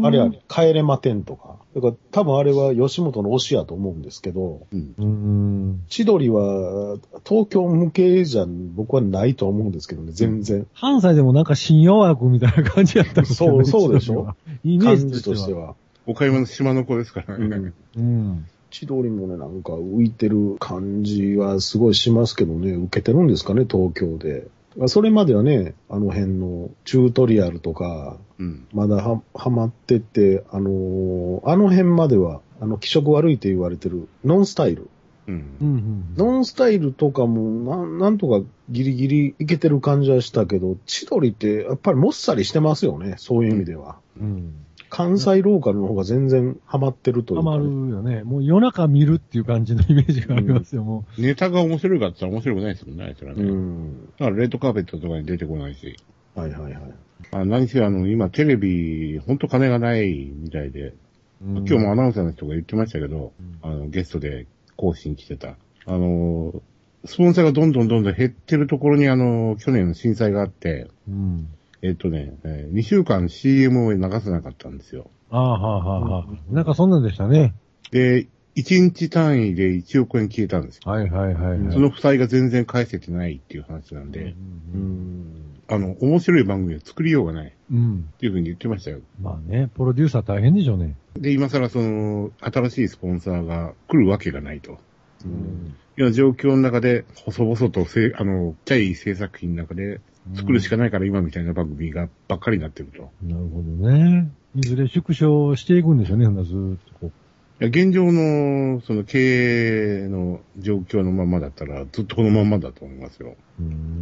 [0.00, 0.06] ん。
[0.06, 1.56] あれあれ、帰れま10とか。
[1.74, 4.94] だから多分あれは吉本の推しやと思うんですけど、うん。
[4.98, 5.80] うーん。
[5.88, 6.96] 千鳥は
[7.28, 10.66] 東京向けじゃ僕はないと思うんですけどね、全然。
[10.80, 13.64] 関西でもなんか新洋枠みたいな感じやったんですよね。
[13.64, 14.34] そうそうでしょ？
[14.64, 15.74] イメー感ジじとしては。
[16.06, 17.44] 岡山の島の子ですからね。
[17.44, 18.44] うんうん。
[18.70, 24.48] 千鳥もね、なんか浮いてる感じはすごいしますけどね、受けてるんですかね、東京で。
[24.88, 28.66] それまではね、あの辺のチュートリアルとか、うん。
[28.72, 34.90] まだは、はまってて、あのーあの辺までは、あの、気色悪いって言われてる、ノンスタイル。
[35.26, 35.64] うんう。
[35.64, 36.14] んうん。
[36.16, 43.96] ノンスタイルとかも、なん、なんとかギリギリいけてる感じはしたけど、千鳥ってやっぱりもっさりしてますよね、そういう意味では。
[44.20, 44.65] うん。
[44.96, 48.24] 関西ローカルの方が全然ハマってるというか、ハマるよね。
[48.24, 53.42] もう夜中見るっていう感じのイメージがありますよ、もネタが面白いかって言ったら面白くないですもんね、あいつらね。
[53.42, 54.06] うん。
[54.18, 55.98] だからレッドカーペットとかに出てこないし。
[56.34, 56.82] はいはいはい。
[57.30, 60.94] あ何せあの、今テレビ、ほんと金がないみたいで、
[61.42, 65.56] うん今日もアナウンサーの人が言ってましたけど、あの、ゲストで講師に来てた。
[65.84, 66.62] あの、
[67.04, 71.48] スポンサーがどんどんどんどん減ってるところにあの、去年の震災があって、うん。
[71.82, 75.10] えっとね、え2週間 CM を流せなかったんですよ。
[75.30, 76.54] ああ、はあ、はあ、はあ。
[76.54, 77.54] なんかそんなんでしたね。
[77.90, 80.90] で、1日単位で1億円消えたんですよ。
[80.90, 81.72] はいはいはいはい。
[81.72, 84.36] その負債が全然返せてないっていう話なんで、う。
[84.74, 85.60] うんん。
[85.68, 88.08] あの、面白い番組を作りようがないっうん。
[88.18, 89.00] ていうふうに言ってましたよ。
[89.20, 90.96] まあね、プロデューサー大変でしょうね。
[91.14, 94.78] で、今更その、新しいスポンサーが来るわけがないと。
[95.24, 100.00] うんいうような状況の中で、細々とせい、あの、ちっちゃい制作費の中で
[100.34, 103.10] 作るしかないから今みたいな番組がばっかりになってると。
[103.22, 104.30] なるほどね。
[104.56, 107.12] いずれ縮小していくんでしょうね、ほんならずーっとこ
[107.58, 113.34] いや現状の、その経営の状況のままだったら、ずっとこのままだと思いますよ。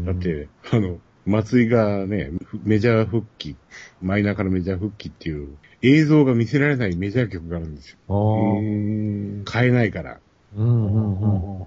[0.04, 2.32] だっ、て、あの、松井がね、
[2.64, 3.56] メジャー復帰、
[4.02, 7.98] マイナーからメジャー復帰っていう映像が見せられないメジャー曲があるんですよ。
[8.08, 8.58] ああ。
[8.58, 9.42] うん。
[9.44, 10.18] 買えないから。
[10.57, 11.67] うんうんうん。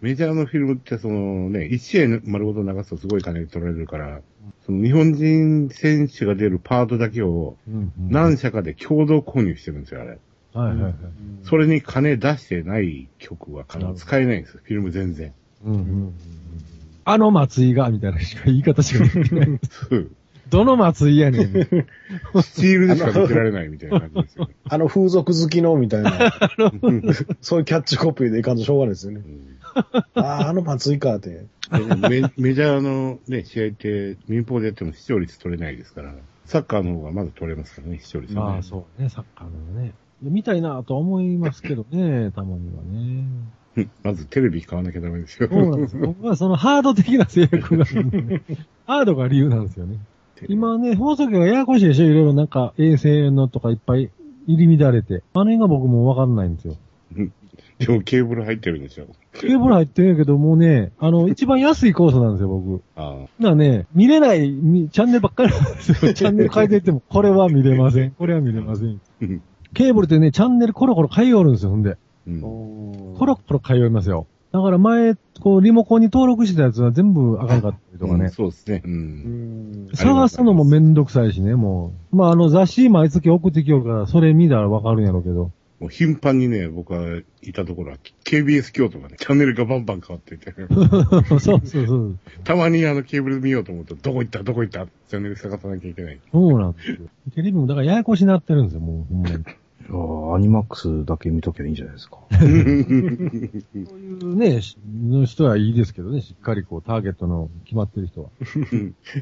[0.00, 4.20] メジャーのフィルムってそのね、一試合丸ごと流すとすごい金取られるから、
[4.66, 7.56] その日本人選手が出るパートだけを
[7.98, 10.18] 何社かで共同購入してるんですよ、あれ。
[10.54, 10.94] はいはいはい。
[11.42, 15.32] それに金出してない曲はなるほど使えないんですよ、フィルム全然。
[15.64, 16.14] うんうんうん
[17.10, 19.48] あの松井が、みたいなしか言い方しかできない。
[19.48, 19.52] う
[19.96, 20.16] ん
[20.50, 21.52] どの松井やねん。
[22.42, 24.54] スチールでしか見せられないみたいな感じですよね。
[24.68, 26.12] あの風俗好きのみたいな、
[27.40, 29.22] そういうキャッチコピーでいかんとしょうがないですよね。
[30.14, 31.46] ああ、あの松井かって。
[32.08, 38.52] メ メジャーのね、試合って民放でやっても視聴率取れないですから、サッカーの方がまず取れますからね、視聴率はね。
[38.52, 39.92] まあそうね、サッカーのね。
[40.22, 42.88] 見たいなとは思いますけどね、たまにはね。
[43.76, 45.48] うんまずテレビ買わなきゃダメですよ。
[45.48, 46.06] そうなんですよ。
[46.06, 48.42] 僕はそのハード的な制約があるんでね、
[48.86, 49.98] ハードが理由なんですよね。
[50.48, 52.06] 今ね、放送局がややこしいでしょ？
[52.06, 54.10] いろいろなんか衛星のとかいっぱい
[54.46, 55.22] 入り乱れて。
[55.34, 56.76] あの辺が僕もわかんないんですよ。
[57.78, 59.06] でもケーブル入ってるんでしょ。
[59.34, 62.82] ケーブル入ってるんやけど、もうね、あの、 一番安いコースなんですよ、僕。
[62.96, 63.14] ああ。
[63.20, 66.12] だからね、見れないみチャンネルばっかりなんですよ。
[66.14, 68.10] チャンネル変えていっても、これは見れません。
[68.12, 69.00] これは見れません。
[69.22, 69.42] うん
[69.74, 71.98] ケーブルってね、チャンネルコロコロ変えよるんですよ、ほんで。
[72.26, 74.26] うんコロコロ変えよりますよ。
[74.50, 78.30] だから前、こう、リモコンに登録してたやつは全部あかんかったりとかうんね。
[78.30, 78.82] そうですね。
[78.84, 78.88] う。
[78.88, 79.88] うんん。
[79.94, 82.16] 探すのもめんどくさいしね、もう。
[82.16, 85.50] まあ、あの、雑誌毎月送ってきよるから、それ見たらわかるんやろうけど。
[85.80, 90.52] もう頻繁にね、僕はいたところは、KBS 京都がね、チャンネルがバンバン変わっていて、
[91.38, 92.18] そうそうそう。
[92.42, 96.18] たまにあのケーブル見ようと思うと、どこ行ったどこ行ったチャンネル探さなきゃいけない。
[96.32, 96.96] そうなんですよ。
[97.32, 99.14] テレビもだからややこしになってるんですよ、もう。
[99.90, 100.08] ほんまに。
[100.08, 102.18] いやーアニマックスだけ見ときゃいいんじゃないですか。
[102.30, 104.76] そういうね、し
[105.08, 108.28] の人はいいですけどね、しっかりこう、ターゲットの決まってる人は。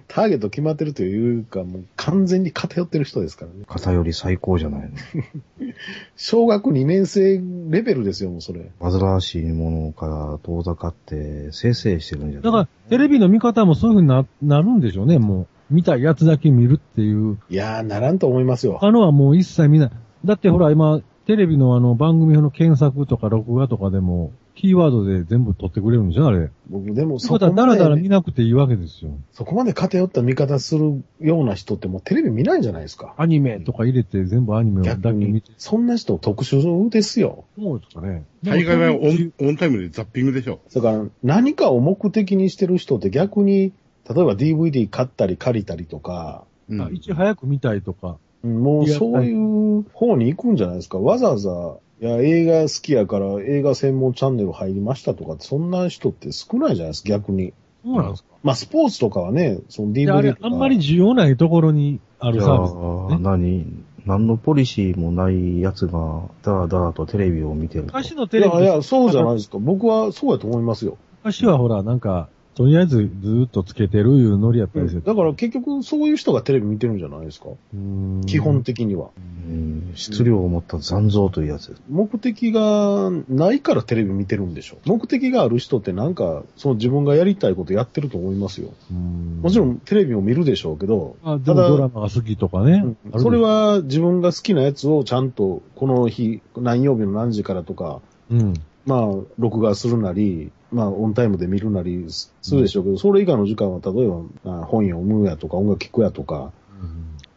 [0.09, 3.64] ターゲット決まってるというか、もう完全に偏ってる人ですからね。
[3.66, 4.96] 偏り最高じゃないの。
[6.16, 8.70] 小学2年生レベルですよ、もうそれ。
[8.81, 12.42] 煩わしいものから遠ざかって、せいせいしてるんじゃない？
[12.42, 15.46] だから、テレビの見方もそういう風にななるんでしょうね、もう。
[15.68, 17.38] 見たいやつだけ見るっていう。
[17.50, 18.74] いやー、ならんと思いますよ。
[18.74, 19.90] 他のはもう一切見ない。
[20.26, 26.50] だってほら、今、テレビのあの、番組の検索とか録画とかでも、キーワードで全部取ってくれるんでしょ、あれ。
[26.70, 29.10] 僕、でもそこまで、だらだら見なくていいわけですよ。
[29.32, 33.14] そこまで偏った見方するような人ってもうテレビ見ないんじゃないですか。
[33.18, 35.52] アニメとか入れて全部アニメをだけ見て。。
[35.58, 37.44] そんな人特殊ですよ。
[37.58, 38.24] そうですかね。
[38.42, 40.60] 大概はオンオンタイムでザッピングでしょ。
[40.74, 43.72] だから何かを目的にしてる人って逆に、
[44.08, 48.16] 例えば DVD 買ったり借りたりとか、うんあいち早く見たいとか。
[48.46, 50.98] うんもうそういう方に行くんじゃないですか。
[50.98, 57.52] わざわざ、いや、映画好きやから映画専門チャンネル入りましたとかって、そんな人って少ないじゃないですか、逆に。
[57.85, 58.28] そうなんですか。
[58.42, 60.22] まあ、スポーツとかはね、その DVD と、か。
[60.22, 63.18] れあんまり需要ないところにあるサービスね。
[63.22, 63.66] 何
[64.06, 67.87] 何のポリシーもない奴が、だらだらとテレビを見てると。
[67.87, 69.59] 昔のテレビいやいや、そうじゃないですか。
[69.59, 70.96] 僕はそうやと思いますよ。
[71.24, 75.03] 昔はほら、なんか、とりあえずずーっとつけてるいうノリやったりする。
[75.03, 77.51] だから結局そういう人がテレビ見てるんじゃないですか？
[77.75, 79.11] うん基本的には。
[79.49, 81.83] うん質量を持った残像というやつです。
[81.88, 84.79] 目的がないからテレビ見てるんでしょ。
[84.87, 88.71] 目的がある人ってなんか、その自分がやりたいことやってると思いますよ。
[88.90, 92.85] うんもちろんテレビも見るでしょうけど、あでただもドラマが好きとかね。
[93.12, 98.55] うんそれ、は自分が好きなやつをちゃんとこの日、何曜日の何時からとか、うん。
[98.87, 106.52] まあ、録画するなり、まあ、オンタイムで見るなりすするでしょうけど、それ以外の時間は、例えば、まあ本読むやとか、音楽聴くやとか、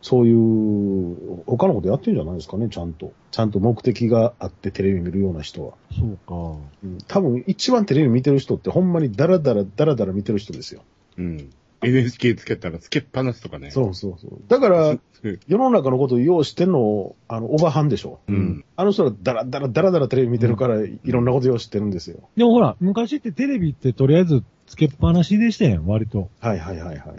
[0.01, 3.11] そういう、他のことやってるんじゃないですかね、ちゃんと。
[3.31, 5.73] ちゃんと目的があってテレビ見るような人は。
[5.91, 6.57] そうか。
[6.83, 10.81] うん多分、一番テレビ見てる人って、ほんまにダラダラダラダラ見てる人ですよ。
[11.17, 11.49] うん。
[11.81, 13.71] NHK つけたらつけっぱなしとかね。
[13.71, 14.41] そうそうそう。
[14.47, 14.93] だから、う
[15.27, 18.19] ん世の中のことをよう知ってんの、あの、おばはんでしょ。
[18.27, 18.63] うん。
[18.77, 22.29] あの人らだらだらだらだらテレビ見てるから、いろんなことよう知ってるんですよ。
[22.37, 26.29] でもほら、昔ってテレビってとりあえずつけっぱなしでしたやん、割と。
[26.39, 27.17] はいはいはいはいはい。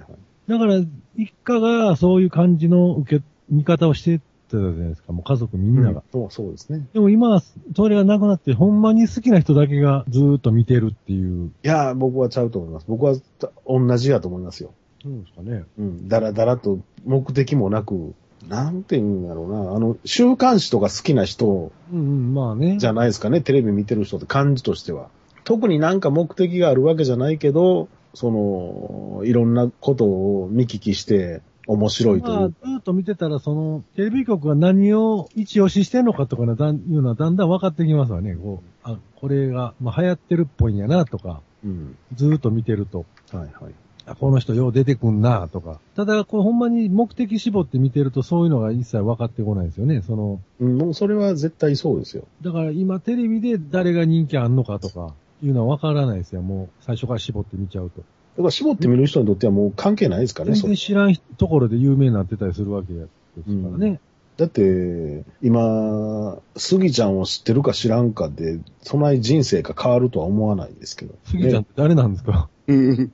[0.48, 0.76] だから、
[1.16, 4.20] 一家がそういう感じの受け、見方をして
[4.50, 6.02] たじゃないですか、もう家族みんなが。
[6.12, 6.86] そうそうですね。
[6.92, 7.42] でも今は、
[7.74, 11.52] それがなくなって、ほんまに好きな人だけがずーっと見てるっていう。
[11.62, 12.86] いやー、僕はちゃうと思います。
[12.88, 14.72] 僕はた同じやと思いますよ。
[15.02, 15.64] そうですかね。
[15.78, 16.08] うん。
[16.08, 18.14] だらだらと目的もなく、
[18.48, 19.72] なんて言うんだろうな。
[19.74, 22.76] あの、週刊誌とか好きな人うんうん、まあね。
[22.78, 23.40] じゃないですかね。
[23.40, 25.08] テレビ見てる人って感じとしては。
[25.44, 32.56] 特になんか目的があるわけじゃないけど、その、いろんなことを見聞きして面白いといまあ、うず。
[32.66, 38.34] ーっと見てたら、その、テレビ局が何を一押ししてんのかとかね、だんいうのはだんだん分かってきますわね。
[38.34, 41.96] こう、あ、これが、まあ流行ってるっぽいんやなとか、うん。
[42.14, 43.04] ずーっと見てると。
[43.32, 43.74] はいはい。
[44.06, 45.78] あこの人よう出てくんなとか。
[45.94, 50.02] ただ、これほんまに目的絞って見てるとそういうのが一切分かってこないですよね。
[50.02, 52.24] その、うん、もうそれは絶対そうですよ。
[52.42, 56.42] だから今テレビで誰が人気あんのかとか、いうのは分からないですよ。
[56.42, 58.02] もう最初から絞って見ちゃうと。
[58.36, 64.00] だから絞って見る人にとってはもう関係ないですからね、全然知らんところで有名になってたりするわけですからね。
[64.36, 71.14] だって、今、スギちゃんを知ってるか知らんかで、そない人生が変わるとは思わないですけど。
[71.24, 72.48] 杉ちゃんっねて誰なんですか？
[72.66, 73.12] うん。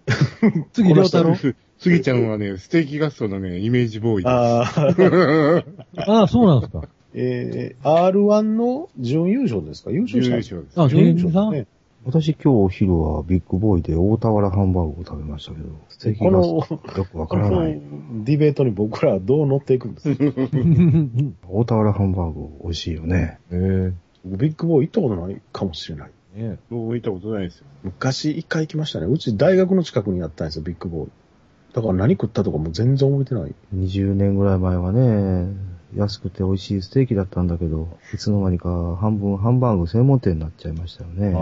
[0.72, 1.34] 杉良太郎？
[1.34, 4.28] スギちゃんはね、ステーキガストのね、イメージボーイで
[5.96, 6.00] す。
[6.08, 6.84] あ あ、そうなんですか。
[7.14, 9.90] えー、R1 の準優勝ですか？
[9.90, 10.80] 優勝した優勝です。
[10.80, 11.66] あ、準優勝ですね。
[12.06, 16.44] 私今日お昼はビッグボーイで大田原ハンバーグを食べましたけど、ステーキこがの、
[16.96, 17.74] よくわこからない。
[17.74, 20.24] のディベートに僕らはどう乗っていくんですか？
[21.50, 23.38] 大田原ハンバーグ美味しいよね。
[23.50, 23.92] え
[24.24, 26.10] ビッグボーイ行ったことないかもしれない。
[26.36, 27.66] えね僕行ったことないですよ。
[27.82, 29.06] 昔一回行きましたね。
[29.06, 31.10] うち大学の近くにあったんですよ、ビッグボーイ。
[31.74, 33.54] だから何食ったとかも全然覚えてない。
[33.74, 35.48] 20年ぐらい前はね、
[35.96, 41.34] 安くて美味しいステーキだったんだけど、いつの間にか半分ハンバーグ専門店になっちゃいましたよね。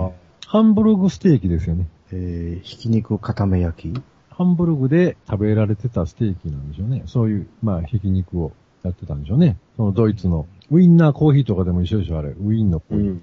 [0.47, 1.89] ハンブルグステーキですよね。
[2.13, 7.03] えー、ひき肉固め焼きハンブルグで食べられてたステーキなんでしょうね。
[7.07, 8.53] そういう、まあ、ひき肉を
[8.83, 9.57] やってたんでしょうね。
[9.77, 12.35] そのドイツの、ウインナーコーヒーとかでも一緒でしょ、あれ。
[12.39, 13.21] ウインのコーヒー。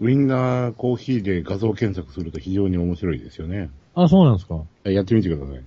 [0.00, 3.70] ウインナーコーヒーで画像検索すると非常に面白いですよね。
[3.94, 4.62] あ、そうなんですか。
[4.84, 5.62] やってみてください。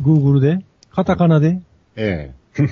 [0.00, 0.64] Google で？
[0.90, 1.60] カタカナで？
[1.96, 2.66] ええ。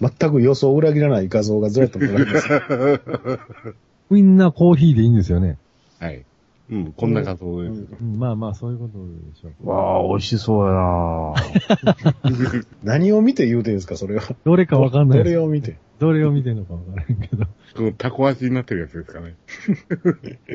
[0.00, 2.48] 全く予想を裏切らない画像がずらっともらいます。
[4.10, 5.58] ウインナーコーヒーでいいんですよね。
[5.98, 6.24] はい。
[6.70, 7.86] うん、こんな画像です。
[8.00, 9.68] うん、まあまあ、そういうことでしょう。
[9.68, 14.22] わあ、美味しそうやなぁ 何を見て言うてんですか、それは。
[14.44, 15.78] どれかわかんないどですれを見て。
[15.98, 17.44] どれを見てんのかわからんけど。
[17.76, 19.34] このタコ足になってるやつですかね。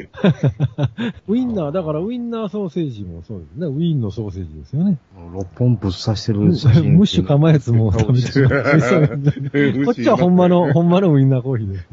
[1.28, 3.68] ウインナー、だからウインナーソーセージもそうですね。
[3.68, 4.98] ウィーンのソーセージですよね。
[5.34, 6.98] 6本ぶっ刺してムる写真。
[6.98, 8.50] ッシュ構えつも食べてしまう
[9.86, 11.86] こっちはほんまの、ほんまのウインナーコーヒーです。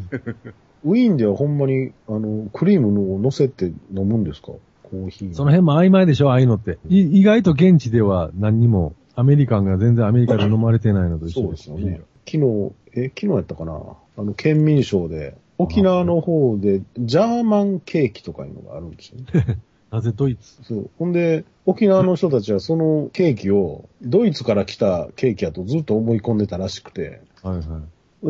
[0.85, 4.49] ウィーンではほんまに、あの、クリームを乗せて飲むんですか？
[4.49, 5.35] コーヒー。
[5.35, 6.79] その辺も曖昧でしょ、ああいうのって。
[6.89, 12.01] い意外と現地では何にも、アメリカンが全然アメリカで飲まれてないのと一そう緒ですすよでよね。
[12.27, 13.73] 昨日、え、昨日やったかな？
[14.17, 19.59] あの、県民賞で、沖縄の方で、ジャーマンケーキとかいうのがあるんですよね。
[19.93, 20.65] なぜドイツ？
[20.65, 20.91] そう。
[20.99, 27.63] ほんで、沖縄の人たちはそのケーキを、ドイツから来たケーキやとずっと思い込んでたらしくて、 はいは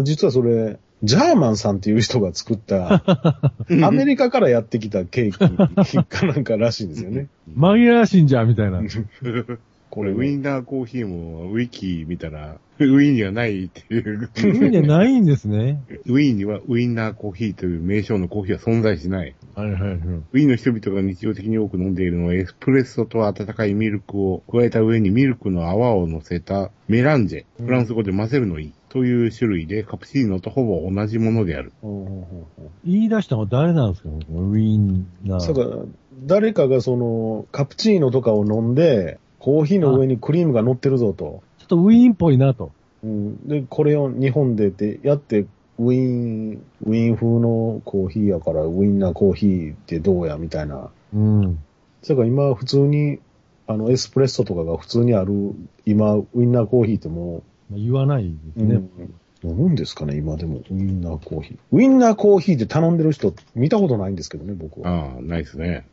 [0.01, 0.05] い。
[0.05, 3.03] 実はそれ、ジャーマンさんっていう人が作った、
[3.85, 7.29] アメリカからやってきたケーキかなんからしいんですよね。
[7.57, 8.83] 紛らわしいんじゃ、みたいな。
[9.91, 14.23] これ、ウインナーコーヒーも、ウィキ見たら、ウィーンにはないっていう。
[14.23, 15.83] ウィーンでないんですね。
[16.07, 19.35] ウィーンにはウインナーコーヒーという名称のコーヒーは存在しない。
[19.55, 19.97] はいはいはい。
[19.97, 27.65] ウィーンの人々が日常的に多く飲んでいるのはエスプレッソと温かいミルクを加えた上にミルクの泡を乗せたメランジェ。
[27.65, 28.73] フランス語で混ぜるのいい。
[28.93, 31.73] という種類でカプチーノとほぼ同じものである。
[32.85, 35.41] 言い出したのは誰なんですかウィーンナー。
[35.41, 35.87] そうか、
[36.27, 41.43] 誰かがその、カプチーノとかを飲んで、コーヒーの上にクリームが乗ってるぞと。
[41.59, 42.71] ちょっとウィーンっぽいなと。
[43.03, 45.47] うん、で、これを日本でってやって、
[45.79, 50.91] ウィーン、ウィーン風のコーヒーやから、ウィンナーコーヒーってどうやみたいな。
[51.15, 51.59] うん。
[52.03, 53.21] それから今普通に、
[53.67, 55.55] あの、エスプレッソとかが普通にある、
[55.87, 57.43] 今、ウィンナーコーヒーってもまあ
[57.77, 58.83] 言わないでう、すね。
[59.45, 60.59] うん、飲むんですかね、今でも。
[60.59, 61.59] ウィンナーコーヒー。
[61.73, 64.91] ウィンナーコーヒーって頼んでる人見たことないんですけどね、僕は。
[64.91, 65.87] ああ、ないですね。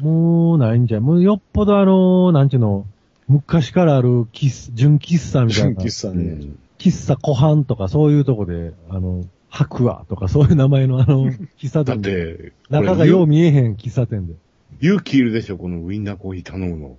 [0.00, 1.00] もうないんじゃ。
[1.00, 2.86] もうよっぽどあの、なんちゅうの、
[3.28, 5.82] 昔からある喫純喫茶みたいな。
[5.82, 6.24] 純喫茶ね。
[6.24, 12.36] うん喫茶湖畔とかそういうとこで、あの、白亜とかそういう名前のあの、 喫茶だっ店で。
[12.36, 14.34] て、中がよう見えへん喫茶店で。
[14.82, 16.96] 勇気いるでしょ、このウインナーコーヒー頼むの。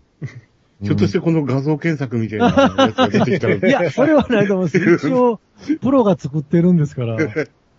[0.84, 2.54] ひょっとしてこの画像検索みたいなや
[2.92, 4.96] つが出てきたら、いや、それはないと思うんですよ。
[4.96, 5.40] 一応、
[5.82, 7.18] プロが作ってるんですから、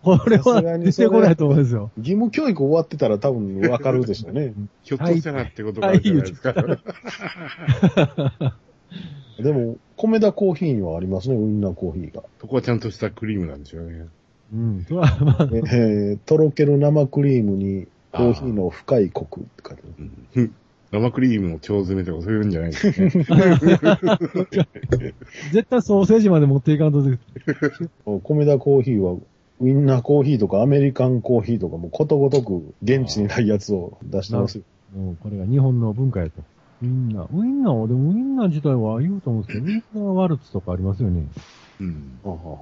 [0.03, 1.91] これは出てこないと思うんですよ。
[1.99, 4.55] 義務教育終わってたら多分わかるでしょうね。
[4.83, 6.55] ひょっとしたらってことがあるじゃないですか。
[9.43, 12.23] でも、米田コーヒーにはありますね、ウインナーコーヒーが。
[12.41, 14.07] そこはちゃんとしたクリームなんでしょうね。
[14.55, 14.85] うん。
[14.89, 20.53] それは、まあ、えーとろける生クリームにコーヒーの深いコクって書いてある。
[20.93, 23.11] うん生クリームの腸詰めとかそういうんじゃないですね。
[25.53, 27.19] 絶対ソーセージまで持っていかんとで
[28.23, 29.17] 米田コーヒーは、
[29.61, 34.65] ウインナーコーヒーとかアメリカンコーヒーとかもことごとく現地にないやつを出してますよ。
[34.97, 36.43] もうこれが日本の文化やと。
[36.83, 37.37] ウインナー。
[37.37, 41.27] ウインナーは、でもウインナー自体は言うと思うんですけど、ウインナーワルツとかありますよね。
[41.81, 42.19] うん。
[42.23, 42.59] ははは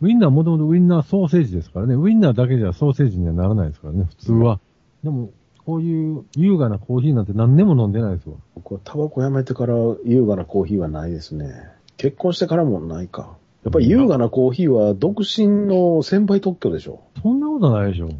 [0.00, 1.94] ウインナーはもともとウインナーソーセージですからね。
[1.94, 4.60] ウインナーだけじゃソーセージにはならないですからね、普通は。
[5.04, 5.30] でも、
[5.66, 8.36] こういう優雅なコーヒーなんて何年も飲んでないですわ。
[8.54, 11.52] 僕はタバコやめてから優雅なコーヒーはないですね。
[11.96, 13.36] 結婚してからもないか。
[13.64, 17.02] やっぱり優雅なコーヒーは独身の先輩特許でしょ。
[17.22, 18.08] そんなことないでしょ。
[18.08, 18.12] い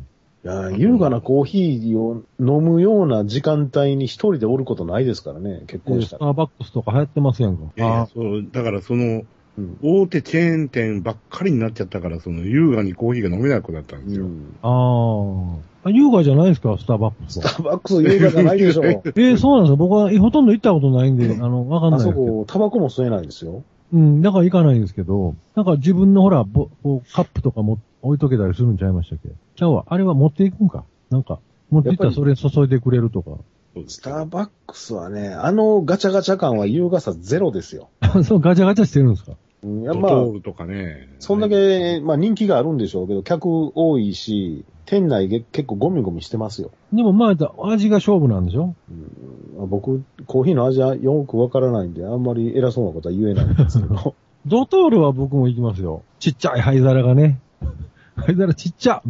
[0.42, 6.18] や、優雅なコーヒーを飲むような時間帯に一人でおることないですからね、結婚したら。
[6.18, 7.64] スターバックスとか流行ってますやんか。
[7.64, 9.22] いやいやあそう、だからその、
[9.58, 9.78] うん。
[9.82, 14.26] 大手チェーン店ばっかりになっちゃったから、その優雅にコーヒーが飲めなくなったんですよ。
[14.26, 14.56] うん。
[14.62, 15.90] あーあ。
[15.90, 17.48] 優雅じゃないですか、スターバックスは。
[17.48, 18.84] スターバックス優雅じゃないでしょ。
[18.86, 19.76] えーそうなんですよ。
[19.76, 22.32] 僕はほとんど行ったことないんで、あの、わかんなあそいですけど。
[22.38, 23.62] こ、タバコも吸えないですよ。
[23.92, 29.30] うん、だから行かないんですけど、なんか自分のほら、ぼこうカップとかも置いとけたりするんちゃいましたっけ？
[29.56, 29.84] ちゃうわ。
[29.88, 30.84] あれは持っていくんか？
[31.10, 31.40] なんか、
[31.70, 33.32] 持っていったらそれ注いでくれるとか。
[33.86, 37.88] スターバックスはね、あのガチャガチャ感は優雅さゼロですよ。
[38.24, 39.32] そう、ガチャガチャしてるんですか？
[39.62, 41.08] うん、いやまあドトー、ルとかね。
[41.18, 46.70] そんだけ、まあ人気があるんでしょうけど、客多いし、店内げ結構ゴミゴミしてますよ。
[46.92, 48.74] でもまあ、味が勝負なんでしょ？
[49.60, 54.14] うん、僕、コーヒーの味はよくわからないんで、あんまり偉そうなことは言えないんですけど。
[54.46, 56.02] ドトールは僕も行きますよ。
[56.18, 57.38] ちっちゃい灰皿がね。
[58.16, 59.02] 灰皿ちっちゃ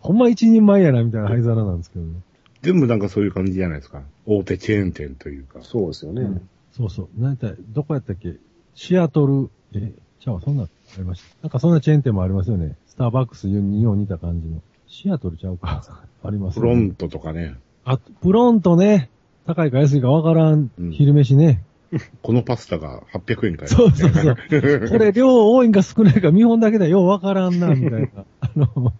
[0.00, 2.14] ほんま一人前やな、みたいな灰皿なんですけどね。
[2.62, 4.02] 全部なんかそういう感じじゃないですか。
[4.26, 5.60] 大手チェーン店というか。
[5.62, 6.22] そうですよね。
[6.22, 7.20] うんそうそう。
[7.20, 7.38] なん
[7.72, 8.36] どこやったっけ？
[8.74, 11.36] シアトル、え、ちゃうわ、そんな、ありました。
[11.42, 12.76] なんかそんなチェーン店もありますよね。
[12.86, 14.62] スターバックスによう似た感じの。
[14.86, 15.82] シアトルちゃうか。
[16.22, 16.60] ありますね。
[16.60, 17.56] フロントとかね。
[17.84, 19.10] あ、プロントね。
[19.46, 21.62] 高いか安いかわからんうん昼飯ね。
[22.22, 23.68] このパスタが800円かよ。
[23.68, 24.36] そうそうそう。
[24.88, 28.24] これ量多いんか少ないか見本だけでようわからんな、みたいな。
[28.40, 28.92] あの、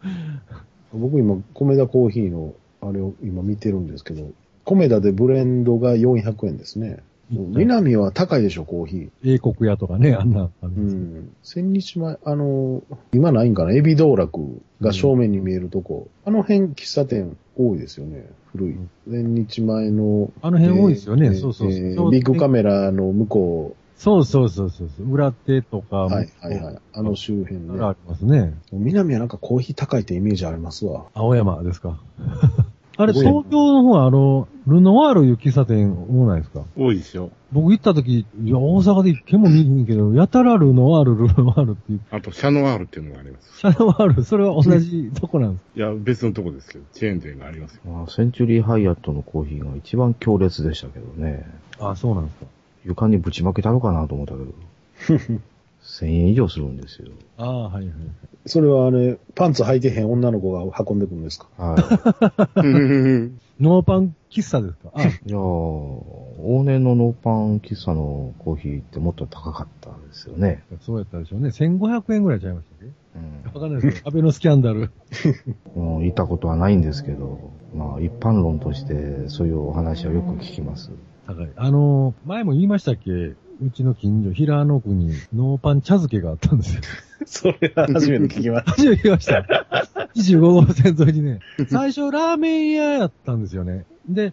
[0.92, 4.30] 僕今、米田コーヒーの、あれを今見てるんですけど、
[4.64, 6.98] 米田でブレンドが400円ですね。
[7.30, 9.10] 南は高いでしょ、コーヒー。
[9.24, 10.50] 英国屋とかね、あんな。
[10.62, 11.32] うんん。
[11.42, 16.08] 千日前、あの、今ないんかな、エビ道楽が正面に見えるとこ。
[16.24, 18.76] あの辺喫茶店多いですよね、古い。
[19.08, 20.32] 千日前の。
[20.42, 25.12] あの辺多いですよねえーそうそうそうえービッグカメラの向こそうそうそうそうそう。
[25.12, 25.96] 裏手とか。
[25.96, 26.78] はいはいはい。
[26.94, 27.84] あの周辺ね。
[27.84, 28.54] ありますね。
[28.72, 31.04] 南はなんかコーヒー高いってイメージありますわ。
[31.12, 32.00] 青山ですか。
[32.96, 36.64] あれ、東京の方はあの、ルノワールいう喫茶店多ないですか？
[36.78, 37.30] 多いですよ。
[37.52, 42.00] 僕行った時、いや、大阪で一軒も見にんけど、やたらルノワール、ルノワールっていう。
[42.10, 43.58] あと、シャノワールっていうのがあります。
[43.58, 45.78] シャノワール、それは同じとこなんです。
[45.78, 47.80] いや、別のとこですけど、チェーン店がありますよ。
[47.90, 51.46] まあセンチュリーハイアットのコーヒーが一番強烈でしたけどね。
[51.78, 52.46] あ、そうなんですか。
[52.84, 55.40] 床にぶちまけたのかなと思ったけど。
[55.82, 57.08] 1000円以上するんですよ。
[57.38, 57.94] ああ、はいはい。
[58.46, 61.46] それはあれ、パンツ履いてへん女の子が運んでくるんですか？
[61.56, 61.80] はい。
[63.60, 64.90] ノーパン喫茶ですか？
[64.94, 70.62] あ、いやー、往年のノーパン喫茶のコーヒーってもっと高かったですよね。
[70.82, 71.48] そうやったでしょうね。
[71.48, 74.90] 1500円ぐらいちゃいましたっうんけわかんないですけど、アベノスキャンダル。
[75.74, 80.90] もう行ったことはないんですけど、まあ一般論としてそういうお話はよく聞きます。
[81.34, 81.50] 高い。
[81.56, 83.10] あのー、前も言いましたっけ？
[83.62, 86.82] うちの近所、平野区にノーパン茶漬けがあったんですよ。
[87.26, 88.72] それは初めて聞きました。
[88.72, 89.46] 初めて聞きました。
[90.16, 91.40] 25号線沿いにね。
[91.68, 93.84] 最初ラーメン屋やったんですよね。
[94.08, 94.32] で、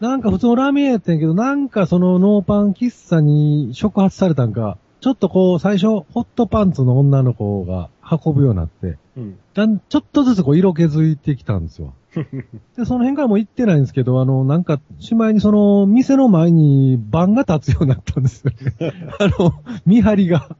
[0.00, 11.92] なんか普通のラーメン屋やったんやけど、なんかそのノーパン喫茶に触発されたんか、ちょっとこう最初、ホットパンツの女の子が運ぶようになって、うんちょっとずつこう色気づいてきたんですよ。
[12.76, 18.92] で、その辺からもう行ってないんですけど、あの、なんか、しまいにその、店の前に番が立つようになったんですよね。
[19.18, 19.52] あの、
[19.86, 20.56] 見張りが。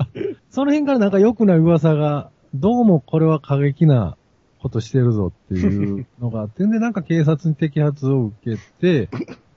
[0.51, 4.17] その辺からなんか良くない噂が、どうもこれは過激な
[4.65, 9.09] ことしてるぞっていうのがあって、 で、なんか警察に摘発を受けて、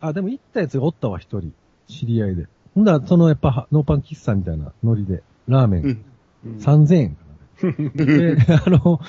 [0.01, 1.53] あ、でも行ったやつがおったわ、一人。
[1.87, 2.47] 知り合いで。
[2.75, 6.03] ほんだら、そのやっぱ、ノーパン喫茶みたいなノリで、ラーメン、
[6.59, 7.26] 3000円かな。
[7.95, 8.99] で、あの、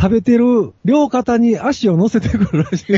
[0.00, 2.92] 食べてる両肩に足を乗せてくるらしい。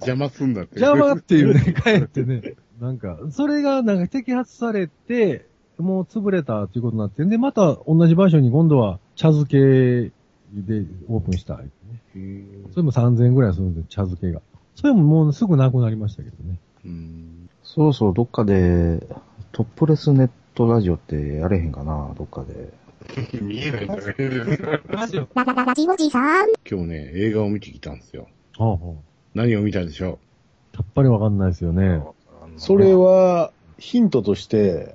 [0.00, 0.80] 邪魔すんだって。
[0.80, 2.54] 邪魔っていうね、帰ってね。
[2.80, 5.46] なんか、それがなんか摘発されて、
[5.78, 14.42] もう潰れたっていうことになって、で、また同じ場所に今度は茶漬けでオープンした、それも3000円ぐらいするんで、茶漬けが。
[14.74, 16.58] それももうすぐなくなりましたけどね。
[16.84, 17.48] うん。
[17.62, 19.06] そろそろどっかで、
[19.52, 22.72] トップレスネットラジオってやれへんかな、どっかで。
[23.40, 24.14] 見えないんだね。
[24.88, 25.28] ラジオ。
[25.34, 25.96] ララララジオ。
[25.96, 26.48] ジさん。
[26.70, 28.28] 今日ね、映画を見てきたんですよ。
[28.56, 29.02] ほうほ
[29.34, 30.18] 何を見たでしょう。
[30.74, 32.02] やっぱりわかんないですよね。
[32.56, 34.94] それは、ヒントとして、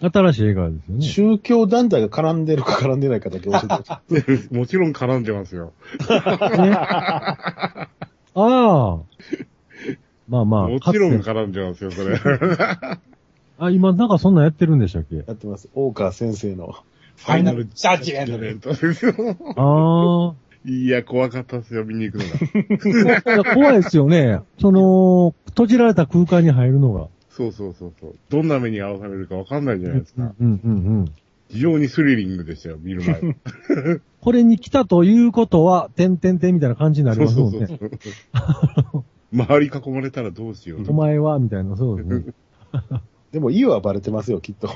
[0.00, 1.02] 新しい映画ですよね。
[1.02, 5.72] 宗教団体が絡んでるか絡んでないかだけ教えてもちろん絡んでますよ。
[6.00, 7.78] ねあ
[8.34, 8.98] あ。
[10.28, 10.68] まあまあ。
[10.68, 12.18] もちろん絡んでますよ、それ。
[13.58, 15.16] あ、今なんかそんなんやってるんでしたっけ？
[15.16, 15.68] やってます。
[15.74, 16.74] 大川先生の。
[17.16, 19.14] ファイナルジャッジメントメントですよ。
[19.56, 20.34] あ
[20.68, 23.54] いや、怖かったですよ、見に行くのが。
[23.54, 24.40] 怖いですよね。
[24.58, 27.08] その、閉じられた空間に入るのが。
[27.30, 28.14] そうそうそうそう。
[28.30, 30.32] どんな目に遭わされるかわかんないじゃないですか。
[30.40, 31.12] うんうんうん。
[31.48, 34.00] 非常にスリリングでしたよ、見る前。
[34.20, 37.66] これに来たということは、点々点みたいな感じになりますもんね。
[37.66, 37.90] そうそう
[38.92, 39.04] そう。
[39.36, 42.24] 周り囲まれたらどうしようお前は、みたいな、そうですね。
[43.34, 44.70] でも、家はバレてますよ、きっと。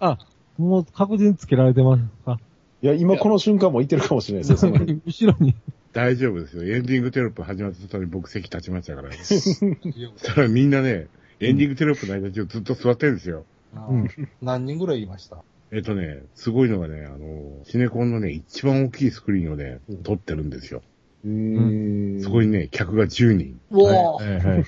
[0.00, 0.18] あ、
[0.56, 2.38] もう確実につけられてますか？
[2.80, 4.72] いや、今この瞬間もいてるかもしれないですよ、
[5.06, 5.54] 後ろに。
[5.92, 6.62] 大丈夫ですよ。
[6.64, 9.12] エンディングテロップ始まった途端に僕席立ちましたから。
[9.22, 11.08] そしたらみんなね、
[11.40, 13.44] エンディングテロップの間中ずっと座ってるんですよ。
[13.74, 14.08] うん
[14.40, 15.38] 何人ぐらいいました？
[15.72, 20.82] えっとね、すごいのがね、あの、シネコンのね、一番大きいスクリーンをね、撮ってるんですよ。
[21.24, 23.60] へーそこにね、客が10人。
[23.70, 24.64] はいはい。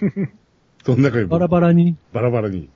[0.84, 1.96] その中にバラバラに？
[2.12, 2.68] バラバラに。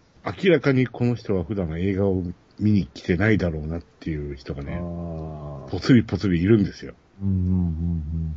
[0.45, 2.23] 明らかにこの人は普段映画を
[2.59, 6.95] 見に来てないだろうなっていう人があね、ーぽつりぽつりいるんですよ。
[7.23, 8.35] うんうんうん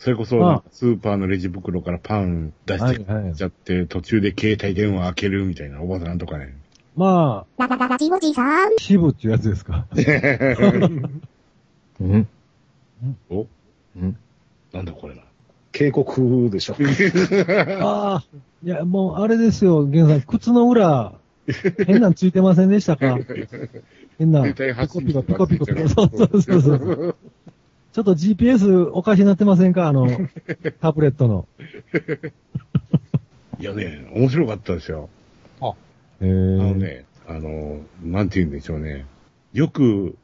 [0.00, 2.80] それこそ、あスーパーのレジ袋からパン出うん。
[2.82, 3.34] はしていはい。
[3.34, 6.54] ちゃって、途中で携帯電話開けるみたいなおばさんとかね。
[6.94, 8.76] まあ、ララララジオジさん。
[8.78, 9.86] 支部っていうやつですか？
[12.00, 12.28] うん
[13.30, 13.46] お？
[13.96, 14.16] うん
[14.72, 15.22] なんだこれな。
[15.78, 16.76] 警告でしょ。
[17.80, 18.24] ああ。
[18.64, 20.22] いや、もう、あれですよ、ゲンさん。
[20.22, 21.12] 靴の裏、
[21.86, 23.16] 変なんついてませんでしたか？
[24.18, 24.54] 変な、ピ
[24.88, 25.88] コピコ、ピコピコ、ピコ。
[25.88, 27.16] そうそうそうそう。
[27.92, 29.86] ちょっと GPS おかしになってませんか？
[29.86, 30.08] あの、
[30.82, 31.46] タブレットの。
[33.60, 35.08] いやね、面白かったですよ。
[36.20, 39.06] えあのー、ね、あの、なんて言うんでしょうね。
[39.52, 40.16] よく、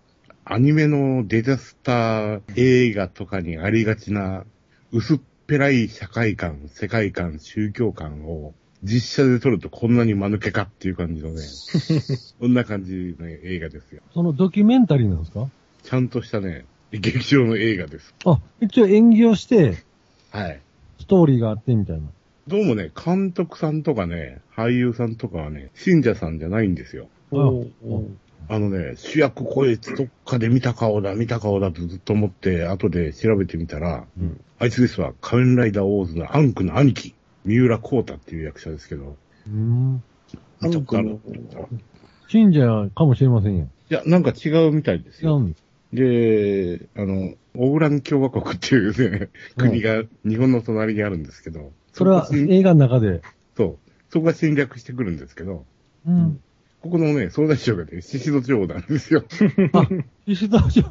[0.45, 4.45] アニメのデザスター映画とかにありがちな、
[4.93, 11.41] 薄っぺらい社会観、世界観、宗教観を、実写で撮るとこんなに間抜けかっていう感じのね、
[12.39, 14.03] そんな感じの映画ですよ。
[14.13, 15.49] そのドキュメンタリーなんですか？
[15.83, 18.15] ちゃんとしたね、劇場の映画です。
[18.27, 19.79] あ、一応演技をして、
[20.31, 20.61] はい。
[21.01, 22.03] ストーリーがあってみたいな。
[22.47, 27.09] どうもね、監督さんとかね、俳優さんとかはね、信者さんじゃないんですよ。
[27.33, 27.51] ああ
[28.49, 37.15] のね、主役こいつどっかで見た顔だ、見た顔だとずっと思って、後で調べてみたら、うんあいつですわ、仮面ライダーオーズのアンクの兄貴、
[37.45, 39.17] 三浦光太っていう役者ですけど、
[39.47, 40.03] うん。
[40.63, 41.19] アンクのい
[42.29, 43.69] 信者かもしれませんよ。
[43.89, 45.39] や、なんか違うみたいですよ。
[45.39, 45.57] 違うん
[45.93, 53.23] であの、オーラン共和国っていうね、国が日本の隣にあるんですけど、それは映画の中で。
[53.57, 55.65] そう、そこが侵略してくるんですけど、
[56.07, 56.41] うん。
[56.85, 59.25] ここのね、総大将がね、獅子戸町なんですよ。
[59.73, 59.89] あ、
[60.27, 60.87] 石田城。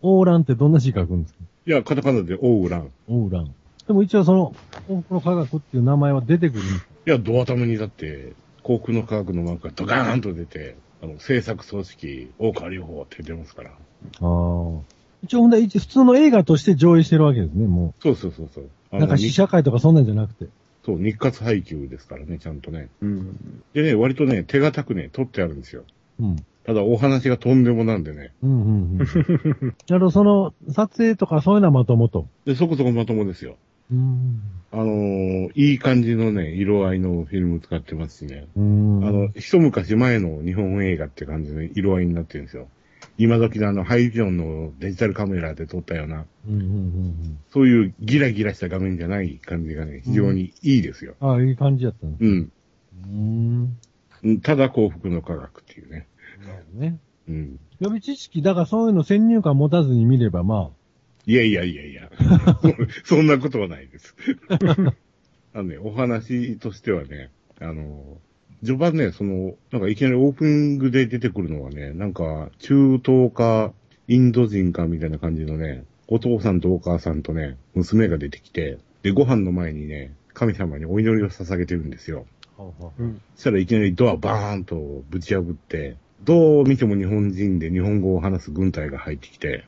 [0.00, 1.40] オーランってどんな字書くんですか？
[1.66, 2.84] いや、カタカナでオーラン。
[2.84, 3.52] いオーラン。
[3.88, 4.54] でも一応その、
[4.86, 6.86] 幸福の科学っていう名前は出てくるんです。
[7.04, 13.70] や、ドア玉にだって、航空の科学のマークがドカーンと出て、あの、制作組織、大川両方って出ますから。
[13.70, 13.76] ああ。
[15.24, 18.70] 一応ほんで、一普通の映画として上映してるわけですね、もそうそうそうそう。
[18.92, 19.00] あう。
[19.00, 20.46] のなんか試写会とかそんなんじゃなくて。
[20.88, 22.88] そう、日活配給ですからね、ちゃんとね。
[23.02, 23.62] うん。
[23.74, 25.84] でね、割とね、手堅くね、撮ってあるんですよ。
[26.18, 26.36] うん。
[26.64, 28.32] ただ、お話がとんでもなんでね。
[28.42, 29.74] うん、うん、うん。
[29.90, 32.26] なるほど、その、撮影とかそういうのはまともと？
[32.46, 33.56] で、そこそこまともですよ。
[33.92, 34.40] うん。
[34.72, 38.46] あのーいい感じのね、色合いのフィルム使ってますしね。
[38.56, 39.04] うん。
[39.06, 42.68] あの、一昔前の日本映画って感じの色合いになってるんですよ。
[43.18, 51.14] 今時のあの、ハイビジョンのデジタルカメラで撮ったような、うん、うん、うんそういうギラギラした画面じゃない感じがね、非常にいいですよ。
[51.20, 51.30] うん。
[51.30, 52.06] ああ、いい感じやった。
[52.06, 52.52] うん。
[53.04, 53.78] うん。
[54.22, 56.06] うんただ幸福の科学っていうね。
[56.74, 56.98] ね。
[57.28, 57.60] うん。
[57.80, 60.70] 予備知識、だからそういうの先入観持たずに見れば、ま
[61.26, 62.10] いやいやいやいや。
[63.04, 64.16] そ そんなことはないです。
[65.54, 67.30] あのね、お話としてはね、
[67.60, 68.18] あの、
[68.64, 73.72] 序盤ね、その、なんかいきなりオープニングで出てくるのはね、なんか中東か
[74.08, 82.26] インド人かみたいな感じのね、お父さんとお母さんとね、娘が出てきて、で、ご飯の前にね、神様にお祈りを捧げてるんですよ。
[82.98, 83.20] うん。
[83.36, 89.64] そしたらいきなりドアバーンとぶち破って、どう見ても日本人で日本語を話す軍隊が入ってきて、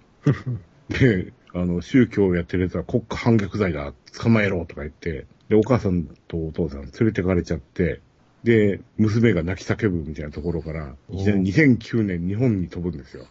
[0.88, 8.00] で、あの、宗教をやってる奴は国家反逆罪だ、捕まえろとか言って、で、お母さんとお父さん連れてかれちゃって、
[8.42, 13.24] で、娘が泣き叫ぶみたいなところから、いきなり2009年日本に飛ぶんですよ。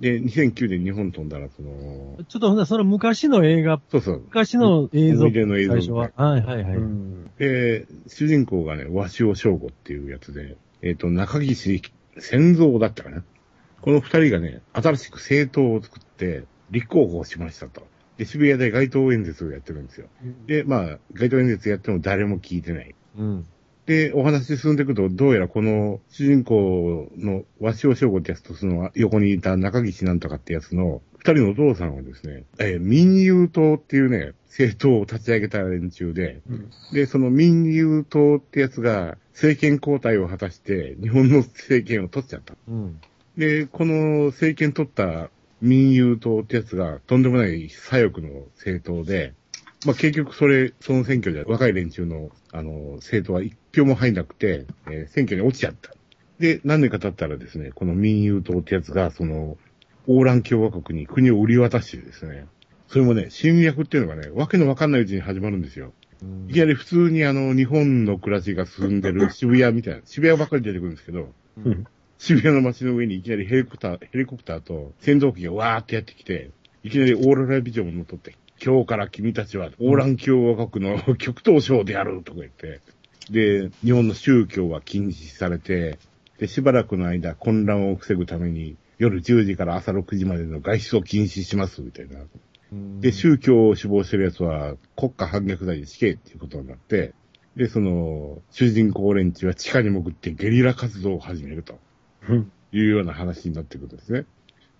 [0.00, 4.20] で、2009年日本飛んだら、その、ちょっとほんならその昔の映画、そうそう。
[4.20, 6.10] 昔の映像、思い出の映像最初は。
[6.14, 6.76] はいはいはい。
[6.76, 7.30] うん。
[7.38, 11.82] で、主人公がね、鷲尾翔吾っていうやつで、えっ、と、中岸
[12.18, 13.24] 戦蔵だったかな。
[13.80, 17.86] この二人がね、新しく政党を作って、立候補をしましたと。
[18.18, 20.08] で、渋谷で街頭演説をやってるんですよ。
[20.46, 22.94] で、まあ、街頭演説やっても誰も聞いてない。
[23.18, 23.46] うん。
[23.86, 42.54] で、お話進んでいくと、どうやらこの主人公の鷲尾翔吾ってやつとその横にいた中岸なんとかってやつの二人のお父さんはですね、えー民友党っていうね、政党を立ち上げた連中で、うんで、その民友党ってやつが政権交代を果たして日本の政権を取っちゃった。
[42.68, 43.00] うん。
[43.36, 45.30] で、この政権取った
[45.60, 49.34] 民友党ってやつがとんでもない左翼の政党で、
[49.86, 55.92] まあ結局それ、その選挙で若い連中の、あの、政党は一票も入んなくて、えー選挙に落ちちゃった。
[56.40, 59.56] で、何年か経ったらですね、この民友党ってやつが、その、
[60.08, 62.46] オーラン共和国に国を売り渡してですね、
[62.88, 65.92] それもね、侵略っていうのがね、わけのわかんないうちに始まるんですよ。
[66.48, 71.32] いきなり普通にあの、日本の暮らしが進んでる 渋谷みたいな、渋谷ばっかり出てくるんですけど、
[71.64, 71.86] うん
[72.18, 76.50] 渋谷の街の上にいきなりヘリコプター、ヘリコプターと戦闘機がわーってやってきて、
[76.82, 82.80] いきなりオーロラビジョンを乗っ取って、今日から君たちはオーラン共和国の 極東省であるとか言って、
[83.30, 85.98] で、日本の宗教は禁止されて、
[86.38, 92.20] で、しばらくの間混乱を防ぐために、夜10時から朝6時までの外出を禁止します、みたいな。
[93.00, 97.14] で、宗教を志望してる奴は国家反逆罪で死刑っていうことになって、
[97.56, 101.78] で、その、主人公連中は地下に潜ってゲリラ活動を始めると
[102.28, 104.26] うんいうような話になってくるんですね。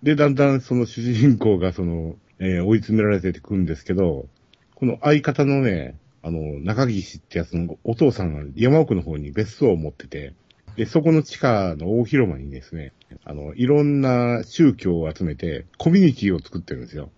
[0.03, 4.27] で、だんだんその主人公がその、えー追い詰められてくるんですけど、
[4.75, 10.33] この相方のね、あの、中岸ってやつのお父さんが山奥の方に別荘を持ってて、
[10.75, 17.09] で、そこの地下の大広間にですね、あの、いろんな宗教を集めて、コミュニティを作ってるんですよ。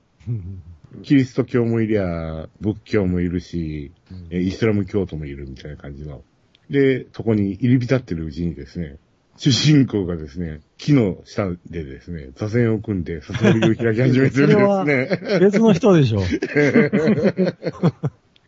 [1.04, 3.92] キリスト教もいりゃ、仏教もいるし、
[4.30, 6.24] えーイスラム教徒もいるみたいな感じの。
[6.70, 8.98] で、そこに入り浸ってるうちにですね、
[9.40, 15.40] 主人公がですね、木の下でですね、座禅を組んで、悟りを開き始めてるんですね。
[15.40, 16.20] 別の人でしょ。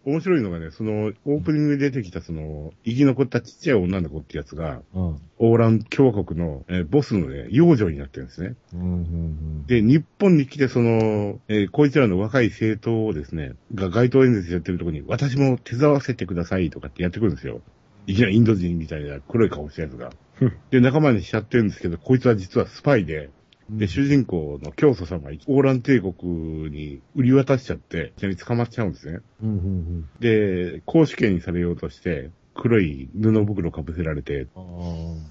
[0.03, 5.21] 面白いのがね、その、オープニングで出てきたその、生き残ったちっちゃい女の子ってやつが、うん。
[5.37, 8.55] オーラン共和国の、えーボスのね、養女になってるんですね。
[8.73, 17.61] うんうんで、日本に来てその、えーこいつらの若い政党をですね、が街頭演説やってるところに、私も手伝わせてくださいとかってやってくるんですよ。
[18.07, 20.11] いきなりインド人みたいな黒い顔したやつが。
[20.71, 23.29] で、仲間にしちゃってるんですけど、こいつは実はスパイで、
[23.69, 23.77] うん。
[23.77, 29.19] で、主人公の教祖様がオーラン帝国に売り渡しちゃって、いきなり捕まっちゃうんですね。
[29.43, 34.47] うんうんで、公主刑にされようとして、黒い布袋かぶせられて、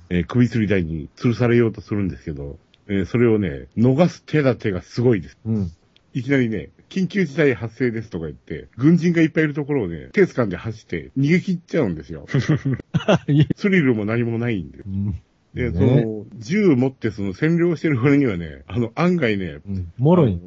[0.08, 2.58] えー首吊り台に吊るされようとするんですけど、
[2.88, 5.38] えーそれをね、逃す手立てがすごいです。
[5.46, 5.70] ーうん。
[6.14, 12.26] いきなりね、緊急事態発生ですとか言って、軍人がいっぱいいるところをね、手掴んで走って逃げ切っちゃうんですよ。
[13.56, 14.80] スリルも何もないんで。
[14.80, 15.14] うん。
[15.54, 19.92] で、ねその、銃持ってその占領してる割にはね、あの、案外ね、うん。
[19.98, 20.40] もろい。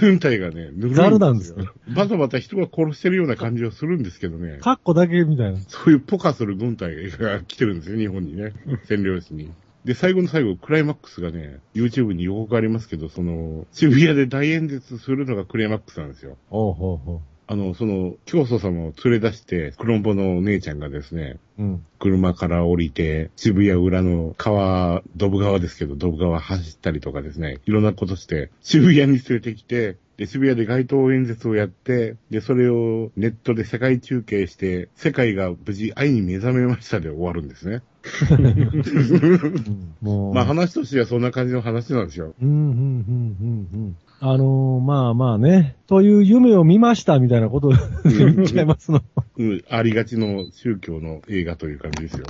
[0.00, 1.72] 軍隊がね、ぬるいザルなんですよ。
[1.94, 4.58] バタバタ人が殺してるような感じはするんですけどね。
[4.60, 5.58] カッコだけみたいな。
[5.68, 8.52] そういうポカする軍隊が来てるんですよ、日本にね。
[8.88, 9.50] 占領地に。
[9.84, 16.36] で、最後の最後、クライマックスがね、YouTube に予告ありますけど、その、渋谷で大演説するのがクライマックスなんですよ。
[16.50, 21.62] おうほうほあの、その、教祖様を連れ出して、クロンボのお姉ちゃんがですね、う。
[21.62, 21.84] うん。
[21.98, 37.82] 車から降りて、渋谷裏の川、ドブ川ですけど、ドブ川走ったりとかですね、いろんなことして、渋谷に連れてきて、で、渋谷で街頭演説をやって、で、それをネットで世界中継して、世界が無事愛に目覚めましたで終わるんですね。
[38.30, 40.34] うんもう。
[40.34, 42.34] まあ話としてはそんな感じの話なんですよ。
[42.40, 43.96] うん、うん、うん、うん、うん。
[44.20, 47.76] あのー、まあまあね、という夢を見ましたみたいなことで
[48.16, 49.02] 言っちゃいますの。
[49.36, 52.26] うん、ありがちの宗教の映画という感じですよ。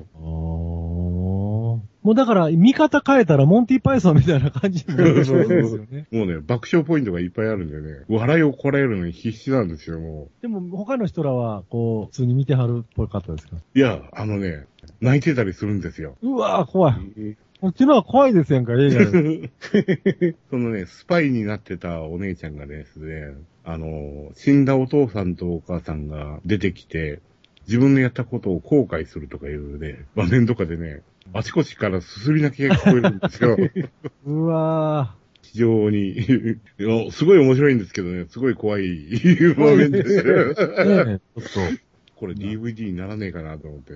[2.02, 5.38] もうだから、見方変えたらモンティパイソンみたいな感じになるんですよ
[5.88, 6.06] ね。
[6.10, 13.56] もうね、爆笑ポイントがいっぱいあるんでね、笑いをこらえるのに必死なんですよ、もでも他の人らは、こう、普通に見てはるっぽかったですか？
[13.56, 13.78] う。
[13.78, 14.66] いや、あのね、
[15.02, 16.16] 泣いてたりするんですよ。
[16.22, 17.36] うわぁ、怖い。
[17.60, 20.34] こっちの方が怖いですやんか、映画で。
[20.50, 23.34] そのね、スパイになってたお姉ちゃんがですね、
[23.64, 27.20] あの、死んだお父さんとお母さんが出てきて、
[27.66, 33.56] 自分のやったことを後悔するとかいうね、場面とかでね、あちこちからすすり泣きが聞こえるんですよ。
[34.26, 36.16] うわ非常に、
[37.10, 39.08] すごい面白いんですけどね、すごい怖い
[39.56, 40.22] 場面ですよ。
[40.22, 41.06] ぁ。
[41.06, 41.82] ねえ、ちょっと。
[42.16, 43.92] これ DVD にならねえかなと思って。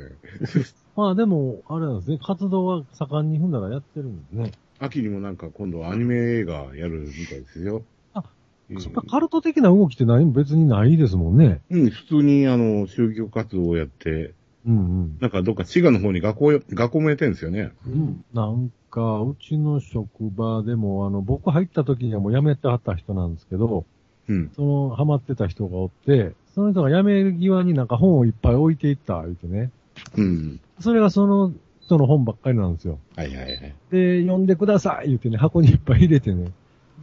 [0.97, 4.53] まあでも、あれなんですね、活動は盛んに踏んだらやってるんですね。
[4.79, 7.83] 秋にもなんか今度アニメ映画やるみたいですよ。
[8.15, 8.25] あ
[8.71, 11.61] うん、そっか、カルト的な動きって何も別にないですもんね。
[11.71, 14.35] うん、普通にあの、宗教活動をやって、
[14.67, 17.71] うんなんかどっか滋賀の方に学校よ、学校もやってるんですよね。
[17.87, 18.25] うん。
[18.35, 23.85] なんか、うちの職場でも、あの、僕入った時にはもう辞めてはった人なんですけど、
[24.29, 24.51] うん。
[24.57, 29.71] その、ハマってた人がおって、その人が辞める際になんか本をいっぱい置いていった、言ってね。
[30.17, 30.61] うん。
[30.81, 32.99] それがその人の本ばっかりなんですよ。
[33.17, 33.75] はいはいはい。
[33.91, 36.53] で、読んでください言ってね、箱にいっぱい入れてね。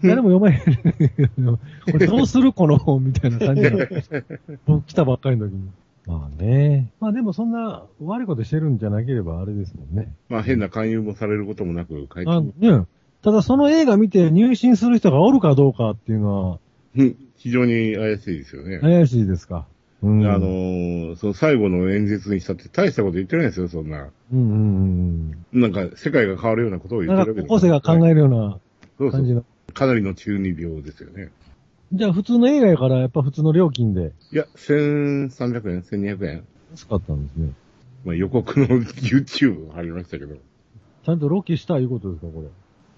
[0.01, 1.59] 誰も読まへん。
[1.91, 4.03] これどうするこの本みたいな感じで。
[4.67, 5.69] 僕来たばっかりの時に。
[6.05, 6.89] まあね。
[6.99, 10.13] まあでもそんな悪いことしてるんじゃなければあれですもんね。
[10.27, 12.85] まあ変な勧誘もされることもなく帰ってあね。
[13.21, 16.59] ただその映画見て入信する人がおるかどうかっていうのは
[16.97, 18.79] うん非常に怪しいですよね。
[18.79, 19.65] 怪しいですか。
[20.03, 20.25] うん。
[20.27, 24.09] あのーその最後の演説にしたって大したこと言ってないですよ、そんな。
[24.31, 27.07] うんうんうんなんか世界が変わるようなことをうん。
[27.07, 28.59] 言ってるわけなんか高校生が考えるような
[28.97, 29.11] そうそう。
[29.11, 29.45] 感じの。
[29.73, 31.29] かなりの中二病ですよね。
[31.93, 37.51] じゃあ普通の映画やからやっぱ普通の料金でいや、1300円 ?1200 円安かったんですね。
[38.03, 40.35] まあ予告の YouTube 貼りましたけど。
[40.35, 42.47] ちゃんとロケしたいうことですか、これ。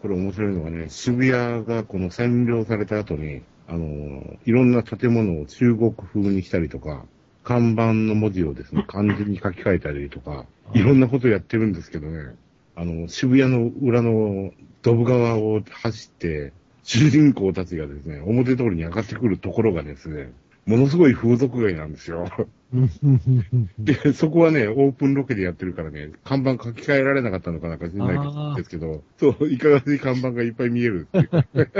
[0.01, 7.05] これ面白いのがね、渋谷がこの占領された後に、あのーいろんな建物を中国風にしたりとか、
[7.43, 12.35] 看板の文字をですね、漢字に書き換えたりとか、 いろんなことやってるんですけどね、
[12.75, 14.51] あの、渋谷の裏の
[14.81, 16.53] ドブ川を走って、
[16.83, 20.31] 主人公たちがですね、表通りに上がってくるところがですね、
[20.65, 22.27] ものすごい風俗街なんですよ。
[23.79, 31.71] で、そこはね、オープンロケでやってるからね、看板書き換えられなかったのかなんか知らないんですけど、そう、いかがわしい看板がいっぱい見えるっていう。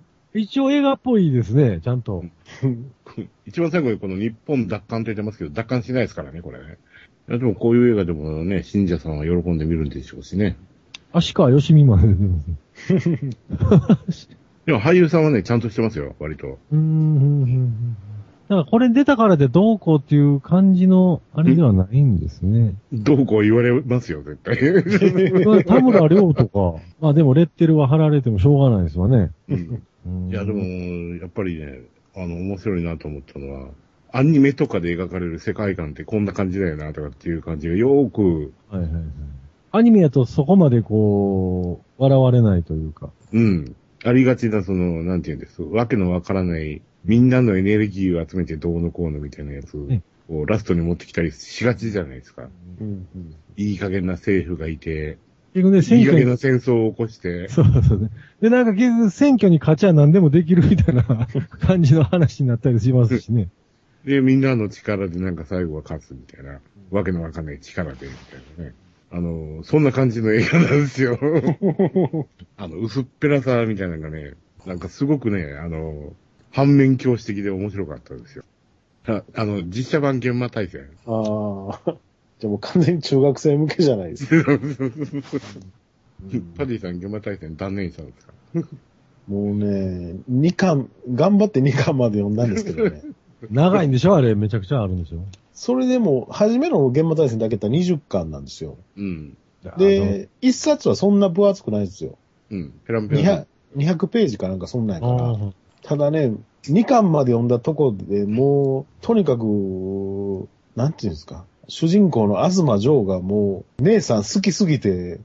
[0.34, 2.24] 一応映画っぽいですね、ちゃんと。
[3.46, 6.78] 一番最後にこの日本奪還と言ってますけど、奪還しないですからね、これね。
[7.28, 10.56] でもこういう映画でもね、信者さんは喜んで見るんでしょうしね。
[11.12, 12.14] 足川よしみまで出
[13.00, 14.28] てます。
[14.64, 16.58] でも俳優さんはね、ちゃんとしてますよ、割と。
[16.72, 17.96] うーん、うんうんうん。
[18.48, 22.74] だからこれ出たからでどうこうっていう感じの、あれではないんですね。
[22.92, 24.56] どうこう言われますよ、絶対。
[25.64, 29.30] 田村亮とか、まあでもレッテルは貼られてもしょうがないですわね。
[29.48, 29.82] うんうん
[30.30, 30.62] いや、でも、
[31.16, 31.82] やっぱりね、
[32.14, 33.68] あの、面白いなと思ったのは、
[34.10, 39.02] アニメとかで描かれる世界観ってこんな感じだよな、とかっていう感じがよーく、はいはいはい。
[39.72, 43.10] アニメやとそこまでこう、笑われないというか。
[43.32, 43.76] うん。
[44.04, 52.48] ありがちな、その、なんて言うんですわけのわからない、みんなのエネルギーを集めてどうのこうのみたいなやつねをラストに持ってきたりしがちじゃないですか。
[52.80, 55.18] うんうんいい加減な政府がいて、
[55.54, 58.10] 結局ね、選挙に、な戦争を起こして、そうそうね。
[58.40, 61.04] で、なんか結局選挙に勝ちゃ何でもできるみたいな
[61.60, 63.48] 感じの話になったりしますしね。
[64.04, 68.74] で、みんなの力でなんか最後は勝つみたいな、わけのわかんない力でみたいなね。
[69.10, 71.18] あの、そんな感じの映画なんですよ。
[72.56, 74.32] あの、薄っぺらさみたいなのがね、
[74.64, 76.14] なんかすごくね、あの、
[76.50, 78.44] 反面教師的で面白かったですよ。
[79.06, 80.88] ああの、実写版現場対戦。
[81.06, 81.96] ああ。
[82.42, 84.50] じゃあもう完全に中学生向けじゃないですか。
[86.58, 88.32] パディさん現場対戦断念したんですか？
[89.28, 93.02] もうね、2巻、頑張って2巻まで読んだんですけどね。
[93.52, 94.16] 長いんでしょ？
[94.16, 95.18] あれめちゃくちゃあるんでしょ？
[95.54, 98.76] それでも、初めの現場対戦だけだったら20巻なんですよ。
[98.96, 99.36] うん。
[99.78, 102.18] で、1冊はそんな分厚くないですよ。
[102.50, 102.72] うん。
[102.84, 103.94] ペランペラン200。
[103.96, 105.32] 200ページかなんかそんなんやあから。
[105.34, 106.32] ーただね、
[106.64, 111.44] 2巻まで読んだとこでもう、とにかく、なんていうんですか？
[111.68, 115.20] 主人公の東城がもう、姉さん好きすぎて、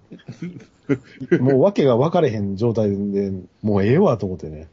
[1.40, 3.32] もう訳が分かれへん状態で、
[3.62, 4.68] もうええわと思ってね。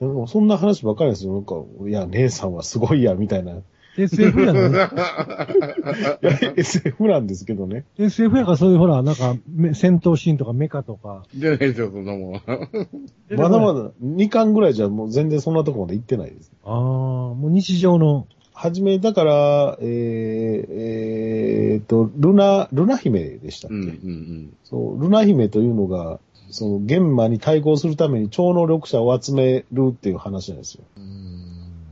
[0.00, 1.32] でもそんな話ばっかりですよ。
[1.32, 1.54] なんか、
[1.88, 3.52] いや、姉さんはすごいや、みたいな。
[3.52, 3.62] い
[4.02, 4.60] SF やね。
[6.20, 7.84] や、SF なんですけどね。
[7.98, 11.24] SF やからそういうほら、なんか、め戦闘シーンとかメカとか。
[11.34, 12.42] じゃないですよ、そんなもん。
[13.34, 16.52] まだまだ2巻ぐらいじゃもう全然そんなとこまで行ってないです。
[16.64, 18.26] ああ、もう日常の。
[18.58, 30.84] はじめ、だから、えー、えーと、ルナ、ルナ姫でしたっけ、うん、うん、そう、ルナ姫というのが、その、玄馬に対抗するために超能力者を集めるっていう話なんですよ。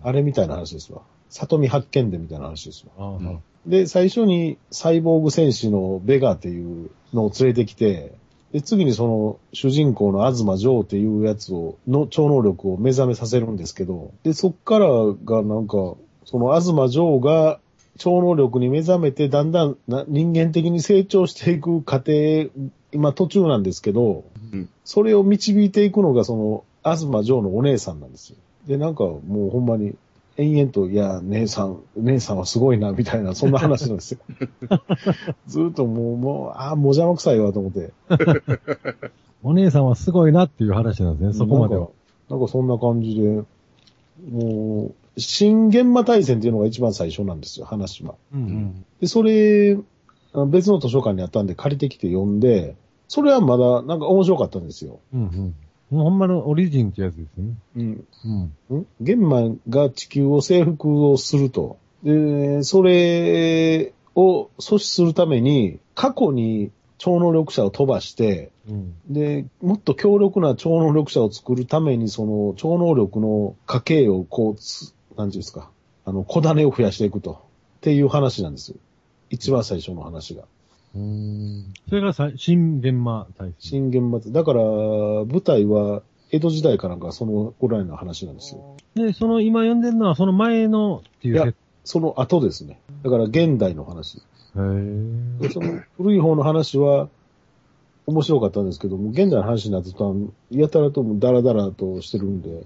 [0.02, 1.02] あれみたいな話ですわ。
[1.28, 2.90] 里見発見伝みたいな話ですよ。
[2.96, 8.12] ああ、うんで、最初にサイボーグ戦士のベガっていうのを連れてきて、
[8.52, 15.94] で、次にその主人公の東ジョーっていうやつを、の超能力を目覚めさせるんですけど、で、そっからがなんか、
[16.24, 17.60] その東ジョーが
[17.98, 22.50] 超能力に目覚めてだんだんな人間的に成長していく過程、
[22.92, 28.36] 今途中なんですけど、うんそれを導いていくのがその東ジョーのお姉さんなんですよ。
[28.66, 29.96] で、なんかもうほんまに
[30.36, 34.18] 延々と、いや、姉さん、姉さんはすごいな、みたいな、そんな話なんですよ。
[35.46, 37.92] ずーっともう、もう、ああ、もじゃまくさいわ、と思って。
[39.44, 41.88] お姉さんはすごいなっていう話なんですね、そこまではなん。
[41.88, 41.94] か。
[42.30, 43.42] なんかそんな感じで、
[44.28, 48.14] もう、新現場大戦っていうのが一番最初なんですよ、話は。
[48.32, 48.84] うんうん。
[49.00, 49.78] で、それ、
[50.32, 52.76] あ別の図書館にあったんで借りてきて読んで、
[53.08, 55.00] それはまだなんか面白かったんですよ。
[55.12, 55.54] うんうん。
[55.90, 57.54] ほんまのオリジンってやつですね。
[57.76, 58.04] うん。
[58.70, 58.78] うん。
[58.78, 58.86] ん？
[59.00, 61.78] 玄馬が地球を征服をすると。
[62.02, 68.94] で、それを阻止するために、過去に超能力者を飛ばして、うん。
[69.08, 75.70] で、もっと強力な超能力者を作るために、その超能力の家系をこうつ、なんていうんですか、
[76.04, 77.32] あの、小種を増やしていくと。
[77.32, 77.36] っ
[77.80, 78.78] ていう話なんですよ。
[79.30, 80.44] 一番最初の話が。
[80.94, 81.72] うん。
[81.88, 83.54] それがさ新現場大戦。
[83.58, 88.76] 新現場だから、舞台は江戸時代かなんかそのぐらいの話なんですよ。
[88.94, 92.80] で、その今読んでるのはその前のっていういや設その後ですね。
[93.02, 94.18] だから現代の話。
[94.56, 97.08] へーでその古い方の話は
[98.06, 100.16] 面白かったんですけども、現代の話になったと
[100.50, 102.62] やたらともダラダラとしてるんで、もう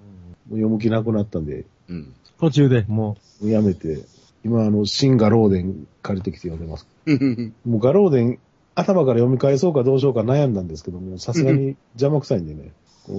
[0.50, 2.14] 読む気なくなったんで、うん。
[2.38, 4.04] 途中でももうやめて、
[4.44, 6.86] 今あの、新ガローデン借りてきて読んでます。
[7.06, 7.54] うん。
[7.66, 8.38] もうガローデン、
[8.74, 12.72] 頭から読み返そうかどうしようか悩んだんですけども、さすがに邪魔くさいんでね。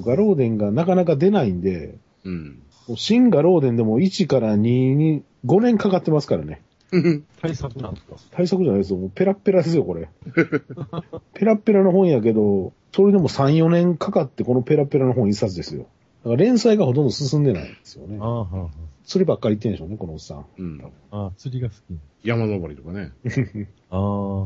[0.05, 2.61] ガローデンがなかなか出ないんで、うん。
[2.95, 4.57] 新ガローデンでも1から2
[4.93, 6.61] に5年かかってますからね。
[6.91, 8.15] う対策なんですか？
[8.31, 8.99] 対策じゃないですよ。
[8.99, 10.09] もうペラッペラですよ、これ。
[11.33, 15.85] ペラッペラの本やけど、それでも3、4年かかってこのペラッペラの本一冊ですよ。
[16.23, 18.23] だから連載がほとんど進んでないんですよねあ。
[18.23, 18.69] あ、はあ、は
[19.03, 20.45] そればっかり言ってんでしょうね、このおっさん。
[20.57, 20.81] うん。
[21.11, 21.17] あ。
[21.17, 21.99] ああ、釣りが好き。
[22.23, 23.11] 山登りとかね。
[23.89, 24.45] あ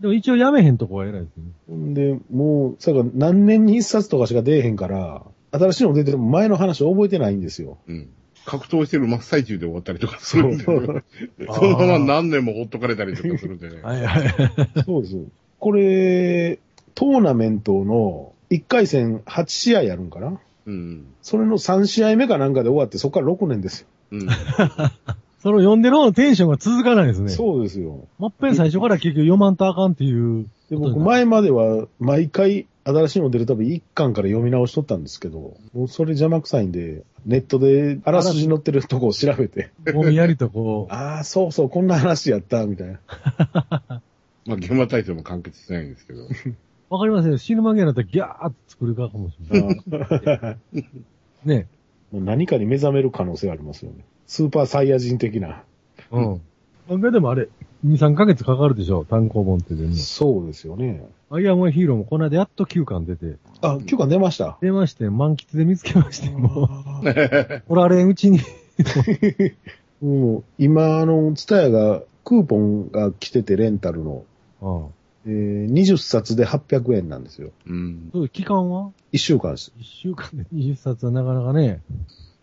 [0.00, 1.44] でも一応やめへんとこは偉いですね。
[1.68, 7.78] ほんで、もう、それから何年に一冊とかしか出えへんから、新しいの出てても前の話覚えてないんですよ。
[7.86, 8.08] うん。
[8.44, 11.02] 格闘してる真っ最中で終わったりとかするんで、そう
[11.50, 13.80] そのまま何年もほっとかれたりとかするんでね。
[13.82, 14.34] はいはい。
[14.84, 15.24] そうです。
[15.58, 16.58] これ、
[16.94, 20.38] トーナメントの1回戦8試合やるんかな？
[20.66, 21.06] うん。
[21.22, 23.86] それの3試合目かなんかで終わって、そこから6年ですよ。
[24.12, 24.28] うん。
[25.46, 27.28] その読んでる方のテンションが続かないですね。
[27.28, 28.08] そうですよ。
[28.18, 30.46] もっぺん最初から結局読まんとあかんっていう。
[30.70, 40.92] で僕、前までは毎回新しいの出るたび1巻から読み直しとったんですけど、もうそれ邪魔くさいんで、ネットであらすじ載ってるとこを調べて、ぼんやりとこう。
[40.94, 42.98] ああ、そうそう、こんな話やった、みたいな。
[44.46, 46.28] まあ、現場体操も完結してないんですけど。
[46.88, 47.38] わかりませんよ。
[47.38, 49.72] 死ぬ間際だったらギャーって作るかかもしれな
[50.52, 50.56] い。
[51.44, 51.66] ね。
[52.12, 54.04] もう何かに目覚める可能性ありますよね。
[54.26, 55.64] スーパーサイヤ人的な。
[56.10, 56.40] うん。
[56.88, 57.48] 漫画でもあれ、
[57.84, 59.04] 2、3ヶ月かかるでしょ。
[59.04, 59.96] 単行本って全部。
[59.96, 61.04] そうですよね。
[61.30, 63.36] アイアンマンヒーローもこの間やっと9巻出て。
[63.60, 64.58] あ、9巻出ました。
[64.60, 66.68] 出まして、満喫で見つけまして、もう。
[67.68, 68.38] おられんうちに。
[70.00, 74.24] もう今、あの、ツタヤが、クーポンが来てて、レンタルの。
[74.62, 75.05] ああ。
[75.26, 77.50] えー、20冊で800円なんですよ。
[77.66, 78.28] うん。
[78.32, 79.72] 期間は？1週間です。
[79.78, 81.82] ?1 週間で20冊はなかなかね。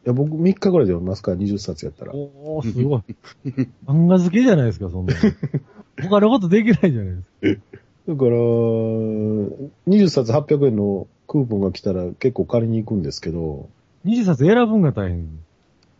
[0.06, 2.14] いや、僕3日ぐらいで読みますから、20冊やったら。
[2.14, 3.02] おー、すごい。
[3.88, 5.20] 漫画好きじゃないですか、そんなの。
[6.10, 7.78] 他のことできないじゃないですか。
[8.10, 13.70] だから、20冊800円のクーポンが来たら結構借りに行くんですけど、
[14.06, 15.40] 20冊選ぶんが大変。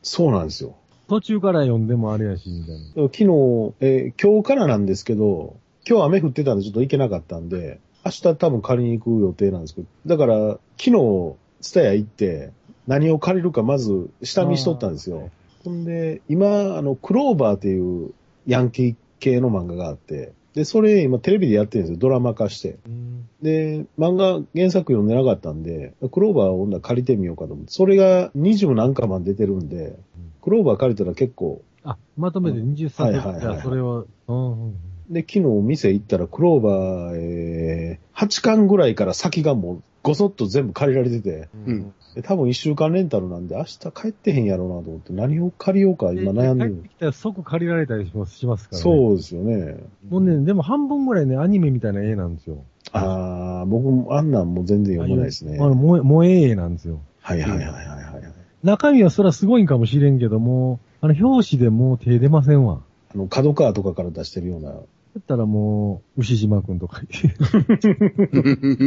[0.02, 0.76] そうなんですよ。
[1.08, 3.08] 途中から読んでもあれやし、みたいな。
[3.08, 5.56] 昨日、えー今日からなんですけど、
[5.88, 12.52] 今日雨降ってたんでちょっと行けなかったんで、明日多分借りに行く予定なんですけど、だから、昨日、ツタヤ行って、
[12.88, 15.30] 何を借りるかまず下見しとったんですよ。
[15.64, 18.14] ほんで、今、あの、クローバーっていう
[18.46, 22.00] ヤンキー系の漫画があって、で、それ今テレビでやってるんですよ。
[22.00, 22.78] ドラマ化して。
[22.86, 23.28] うん。
[23.42, 29.98] で、漫画原作読んでなかったんで、クローバーを女借りてみようかと思って、それが20何巻まで出てるんで、
[30.42, 33.02] クローバー借りたら結構、あ、まとめて20冊。
[33.02, 34.76] はいはいはいそれは、うんうん。
[35.14, 46.90] で、昨日店行ったらクローバー、えー、8巻ぐらいから先がもうごそっと全部借りられてて、うんで多分1週間レンタルなんで明日帰ってへんやろうなと思って何を借りようか今悩んでる帰って。
[46.90, 48.84] きたら即借りられたりしますしますからね。
[48.84, 49.78] そうですよね。
[50.10, 52.64] もうね、でも半分ぐらいね、アニメみたいな絵なんですよ。
[52.92, 55.58] あー、僕もあんなんもう全然読めないですね。
[55.60, 57.00] あの、萌え、萌え絵なんですよ。
[57.22, 58.34] はいはいはいはいはい。
[58.64, 62.82] 中身はそらすごいんかもしれんけども、あの、表紙でもう手出ませんわ。
[63.14, 64.74] あの、角川とかから出してるような。
[65.14, 67.02] だったらもう、牛島くんとか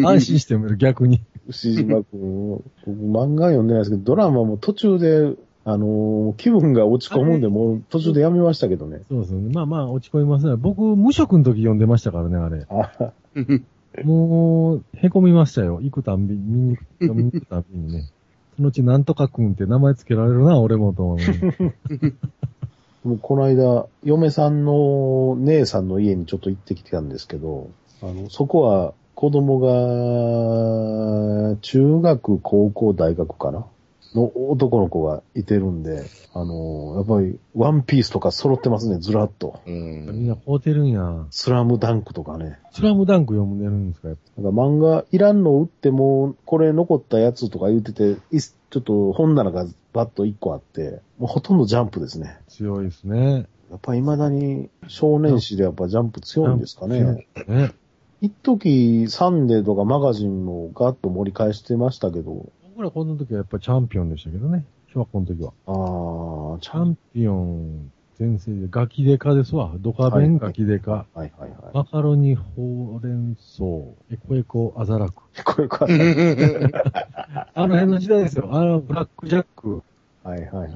[0.05, 1.20] 安心して読める、逆に。
[1.47, 9.03] 牛島くん、僕漫画読んでないですけど、ドラマも途中で、あのー気分が落ち込むんで、もう途中でやめましたけどね。
[9.09, 9.53] そうですね。
[9.53, 10.57] まあまあ、落ち込みますね。
[10.57, 12.66] 僕、無職の時読んでましたからね、あれ。
[12.68, 13.12] あ
[14.05, 15.81] もう、へこみましたよ。
[15.83, 18.11] 行くたんび、見に行く、見に行くたんびにね。
[18.57, 21.18] そのうちなんとかくんって名前つけられるな、俺もと思う。
[23.07, 27.71] もうこの間、嫁さんの姉さんの家にちょっと行ってきてたんですけど、
[28.03, 33.65] あの、そこは子供が、中学、高校、大学かな？
[34.15, 39.61] の男の子がいてるんで、あの、やっぱり、ワンピースとか揃ってますね、ずらっと。
[39.67, 40.29] うみんん。
[40.29, 41.27] な買うてるんや。
[41.31, 42.59] スラムダンクとかね。
[42.73, 44.09] スラムダンク読んでるんですか？
[44.09, 48.41] やっぱなんか漫画いらんの売っても、これ残ったやつとか言ってて、い
[48.77, 49.64] ちょっと本棚が
[49.95, 52.39] バッと1個あって、もうほとんどジャンプですね。
[52.47, 53.47] 強いですね。
[53.70, 57.27] やっぱ未だに少年誌でやっぱジャンプ強いんですかね。
[57.49, 57.72] ね。
[58.20, 64.66] 一時サンデーとかマガジンもガッと盛り返してましたけど、僕らこの時はやっぱチャンピオンでしたけどね。
[64.93, 65.53] 小学校の時は。
[65.66, 69.72] あー、ちチャンピオン全盛で、ガキデカですわ。
[69.79, 70.91] ドカベンガキデカ。
[70.93, 71.51] はいはいはい。
[71.74, 73.64] マカロニ、ほうれん草、
[74.11, 75.22] エコエコ、アザラク。
[75.45, 75.87] これか。
[77.59, 78.51] あの辺の時代ですよ。
[78.53, 79.83] あの、ブラックジャック、
[80.23, 80.71] はいはいはい。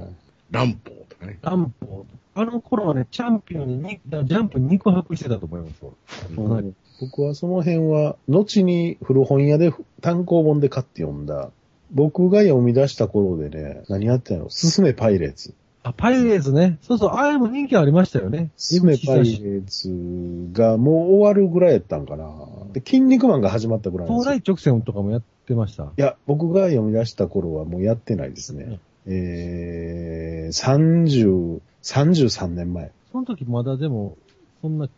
[0.51, 1.39] 乱歩とかね。
[1.43, 2.41] ランポー。
[2.41, 5.91] あの頃はね、チャンピオンににジャンプ肉薄してたと思いますわ。
[6.39, 11.51] うん僕はその辺は、後に古本屋で単行本で買って読んだ、
[11.91, 14.49] 僕が読み出した頃でね、何やってんの？
[14.49, 15.55] すすめパイレーツ。
[15.83, 16.79] あ、パイレーツね。
[16.83, 18.51] そうそう、あれも人気ありましたよね。
[18.57, 22.31] すすめパイレーツがもう終わるぐらいやったんかな。
[22.73, 25.85] で、筋肉マンが始まったぐらい東大直線とかもやってました。
[25.85, 28.79] いや、僕が読み出した頃はもうやってないですね。
[29.07, 32.93] えー、30、33年前。
[33.11, 34.17] その時まだでも、
[34.61, 34.89] そんな、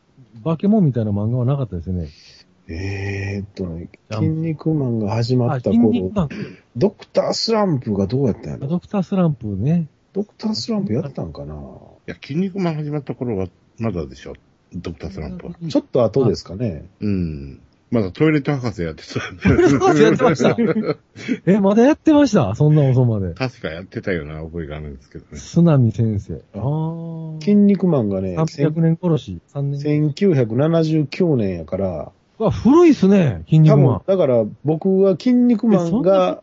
[0.43, 2.09] バケモンみたいな漫画はなかったですよね。
[2.69, 5.93] えーっとね、筋肉マンが始まあ、った頃。
[6.77, 8.67] ドクタースランプがどうやったんやろ？
[8.69, 9.87] ドクタースランプね。
[10.13, 11.55] ドクタースランプやったんかな？
[11.55, 11.59] い
[12.07, 13.47] や、筋肉マン始まった頃は、
[13.79, 14.35] まだでしょ。
[14.75, 15.53] ドクタースランプは。
[15.69, 16.87] ちょっと後ですかね。
[17.01, 17.61] うん。
[17.91, 19.21] まだトイレット博士やってた。
[19.21, 20.57] トイレット博士やってました
[21.51, 22.55] え、まだやってました？
[22.55, 23.35] そんな遅まで。
[23.35, 25.31] 確かやってたような覚えがあるんですけどね。
[25.35, 26.35] 須波先生。
[26.55, 27.41] ああ。
[27.41, 29.41] 筋肉マンがね、300年殺し。
[29.55, 30.13] 3年。
[30.15, 36.43] 1979年やから、うわ、古いっすね、筋肉多マン。、分だから僕は筋肉マンが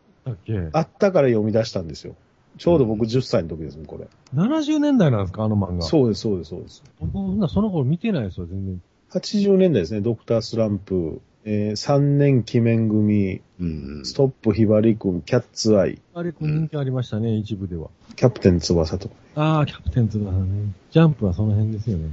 [0.72, 2.14] あったから読み出したんですよ。
[2.60, 4.06] ちょうど僕10歳の時ですもん、これ。
[4.34, 5.82] 70年代なんですかあの漫画。
[5.82, 6.84] そうです、そうです、そうです。
[7.00, 8.82] 僕、そんなその頃見てないですよ、全然。
[9.12, 14.02] 80年代ですね、ドクタースランプ、えー、3年記念組、うん。
[14.04, 17.88] ストップひばりくん、キャッツアイ、あれ、人気ありましたね、一部では。
[18.16, 19.14] キャプテン翼とか。
[19.36, 20.74] ああ、キャプテンズだね。
[20.90, 22.10] ジャンプはその辺ですよね。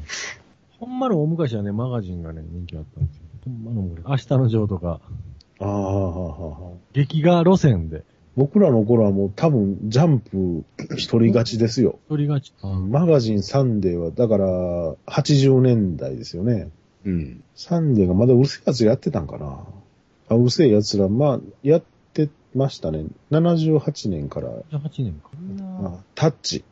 [0.80, 3.24] ほんまの大昔はね、マガジンがね、人気あったんですよ。
[3.44, 4.06] ほんまの昔。
[4.08, 5.02] 明日のジョーとか、
[5.60, 6.78] ああ、はあ、はあ、はあ。
[6.94, 8.06] 劇画路線で、
[8.38, 10.64] 僕らの頃はもう多分ジャンプ
[10.96, 11.98] 一人勝ちですよ。
[12.08, 12.54] 一人勝ち。
[12.62, 14.46] あマガジンサンデーは、だから
[15.08, 16.70] 80年代ですよね。
[17.04, 17.44] うん。
[17.56, 19.66] サンデーがまだうるせえやつやってたんかな。
[20.30, 21.84] あ、うるせえやつら、まあ、やっ
[22.14, 23.06] てましたね。
[23.32, 25.32] 78年から、18年か。
[25.90, 26.64] あタッチ。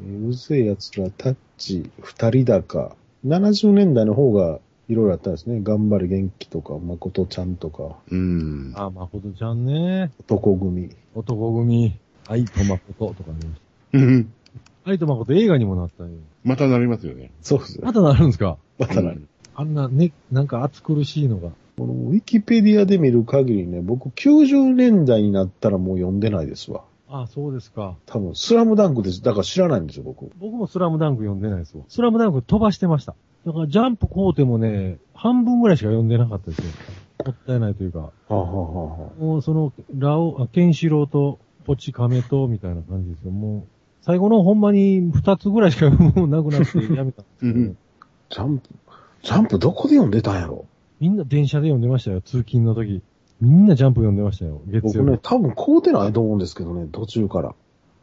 [0.00, 2.96] えーうるせえやつら、タッチ、二人高。
[3.26, 5.60] 70年代の方がいろいろあったんですね。
[5.62, 8.72] 頑張れ元気とか、誠ちゃんとか、うん。
[8.76, 10.10] あ、誠ちゃんね。
[10.20, 10.90] 男組。
[11.14, 11.96] 男組、
[12.28, 13.38] 愛と誠とかね。
[13.92, 14.32] うん
[14.84, 16.10] 愛と誠映画にもなったよ。
[16.42, 17.30] またなりますよね。
[17.40, 17.82] そうですよ。
[17.84, 18.58] またなるんですか？
[18.78, 19.28] またなる。
[19.54, 21.50] あんなね、なんか暑苦しいのが。
[21.78, 26.82] このウィキペディアで見る限りね、僕90年代になったらもう読んでないですわ。
[27.08, 27.96] あ、そうですか。
[28.06, 29.22] 多分、スラムダンクです。
[29.22, 30.30] だから知らないんですよ、僕。
[30.38, 31.84] 僕もスラムダンク読んでないですよ。
[31.88, 33.14] スラムダンク飛ばしてました。
[33.46, 36.64] だからジャンプ買うてもね、半分ぐらいしか読んでなかったですよ。
[37.26, 37.98] もったいないというか。
[37.98, 43.30] はあ、はあはあはあ、もうその、ラオ、あケンシロウと、ポチカメと、みたいな感じですよ。
[43.30, 43.62] もう、
[44.02, 47.76] 最後のほんまに二つぐらいしかもうなくなって やめたんですけど、うん
[48.30, 48.68] ジャンプ、
[49.22, 50.64] ジャンプどこで読んでたんやろ？
[51.00, 53.02] みんな電車で読んでましたよ、通勤の時。
[53.40, 54.98] みんなジャンプ読んでましたよ、月曜日。
[54.98, 57.54] 僕ね、多分買うてないと思うんですけどね、途中から。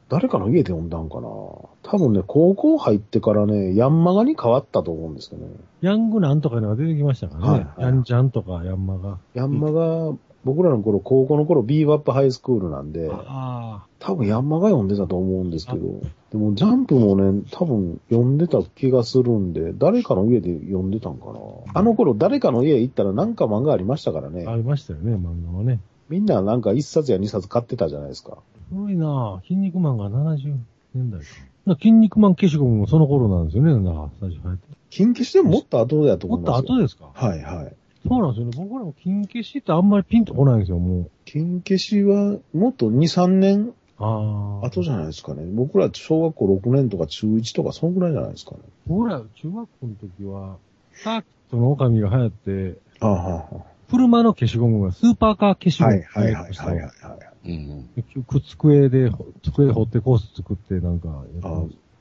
[0.10, 5.54] 誰かの家で読んだんかな多分ね、高校入ってからね、ヤンマガに変わったと思うんですけどね。
[5.82, 7.48] ヤングなんとかいうのが出てきましたからね。
[7.50, 9.20] はいはいヤンジャンとかヤンマが。
[9.36, 16.02] ヤンマガ、僕らの頃、高校の頃、ビーバップハイスクールなんで、あ多分ヤンマガ読んでたと思うんですけど、
[16.32, 21.34] でもジャンプもね、多分読んでた気がするんで、誰かの家で読んでたんかな。
[21.74, 24.46] あの頃誰かの家行ったらなんか漫画ありましたからあ、あね。
[24.58, 25.82] りましたよね、漫画はね。
[26.08, 28.40] みんななんか一冊や二冊買ってたじゃないですか。
[28.74, 29.42] 古いなぁ。
[29.44, 30.56] 筋肉マンが70。
[30.96, 31.26] 年代か。
[31.66, 34.68] な筋肉マン消しゴムもその頃なんですよね、なんか最初流行って。
[34.90, 36.68] 金消しでももっと後だともっ思いますよ。
[36.68, 37.12] と後ですか？
[37.14, 37.76] はいはい。
[38.08, 38.52] そうなんですよね。
[38.58, 41.12] 僕らも金消しってあんまりピンとこないんですよ、もう。
[41.26, 44.66] 金消しはもっと2、3年ああ。
[44.68, 45.44] 後じゃないですかね。
[45.46, 48.60] 僕ら小学校6年とか中1とかそんぐらいじゃないですかね。
[48.88, 50.58] 僕ら中学校の時は、
[50.94, 57.29] サーキットの狼が流行って、ああ、は車の消しゴムがスーパーカー消しあ、ゴムはいはいはいが流行りましたはいはいはい。
[57.46, 57.90] うん。
[58.28, 59.12] く机で、
[59.44, 61.24] 机掘ってコース作ってなんか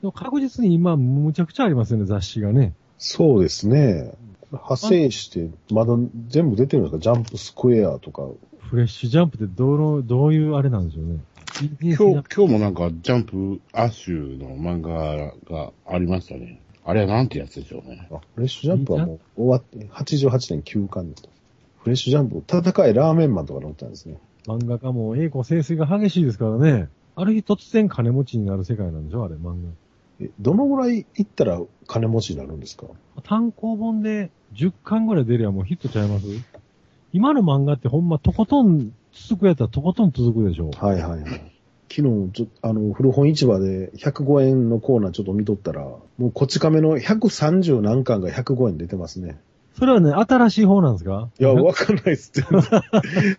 [0.01, 2.73] でも確実に今、むちゃくちゃありますよね、雑誌がね。
[2.97, 4.13] そうですね。
[4.51, 5.93] 派生して、まだ
[6.27, 6.99] 全部出てるんですか？
[6.99, 8.23] ジャンプスクエアとか。
[8.61, 11.19] フレッシュジャンプってどの、どういうあれなんでしょうね。
[11.81, 16.61] 今日、今日もなんか、ジャンプ、アッシュの漫画がありましたね。
[16.85, 18.07] あれはなんてやつでしょうね。
[18.11, 21.29] あフレッシュジャンプはもう終わって、88年休刊だと。
[21.79, 24.17] フレッシュジャンプ、戦いラーメンマンとか載ってたんですね。
[24.49, 26.89] 漫画家も栄光清水が激しいですからね。
[27.15, 29.57] ある日突然金持ちになる世界なんでしょあれ、漫
[30.21, 32.87] え、どのぐらい行ったら金持ちになるんですか？
[33.15, 33.21] 画。
[33.21, 36.25] 単行本で10巻ぐらい出りゃもうヒットちゃいます？
[37.13, 41.51] 今の漫画ってほんまとことん続くやったらとことん続くでしょはいはいはい。
[41.91, 49.39] 昨日、ちょあの、古本市場で105円のコーナーちょっと見とったら、もうこち亀の130何巻が105円出てますね。
[49.77, 51.29] それはね、新しい方なんですか？
[51.39, 52.31] いや、わかんないです。
[52.33, 52.81] 全然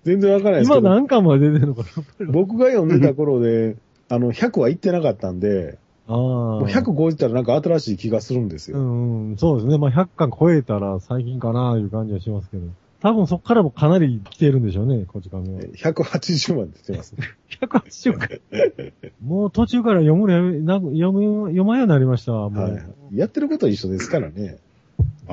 [0.05, 0.89] 全然わかんないですけ今ど。
[0.89, 1.83] 何巻まで出てるのか
[2.18, 2.26] な？
[2.33, 3.76] 僕が読んでた頃で、
[4.09, 5.78] あの、100は行ってなかったんで、
[6.09, 6.16] ああ。
[6.16, 8.78] もう150ったらなんか新しい気がするんですよ。
[8.78, 9.78] うん、うん、そうですね。
[9.78, 12.66] まあ、100巻超えたら最近かな、いう感じはしますけど。
[13.01, 15.61] 多分そっからもかなり来てるんでしょうね、こち亀は。
[15.61, 17.28] 180まで出てますね。
[17.62, 18.41] 180巻。
[19.24, 22.64] もう途中から読むのやめ、な読む、読まんようになりましたわ、もう。
[22.64, 22.83] はい。
[23.12, 24.59] やってることは一緒ですからね。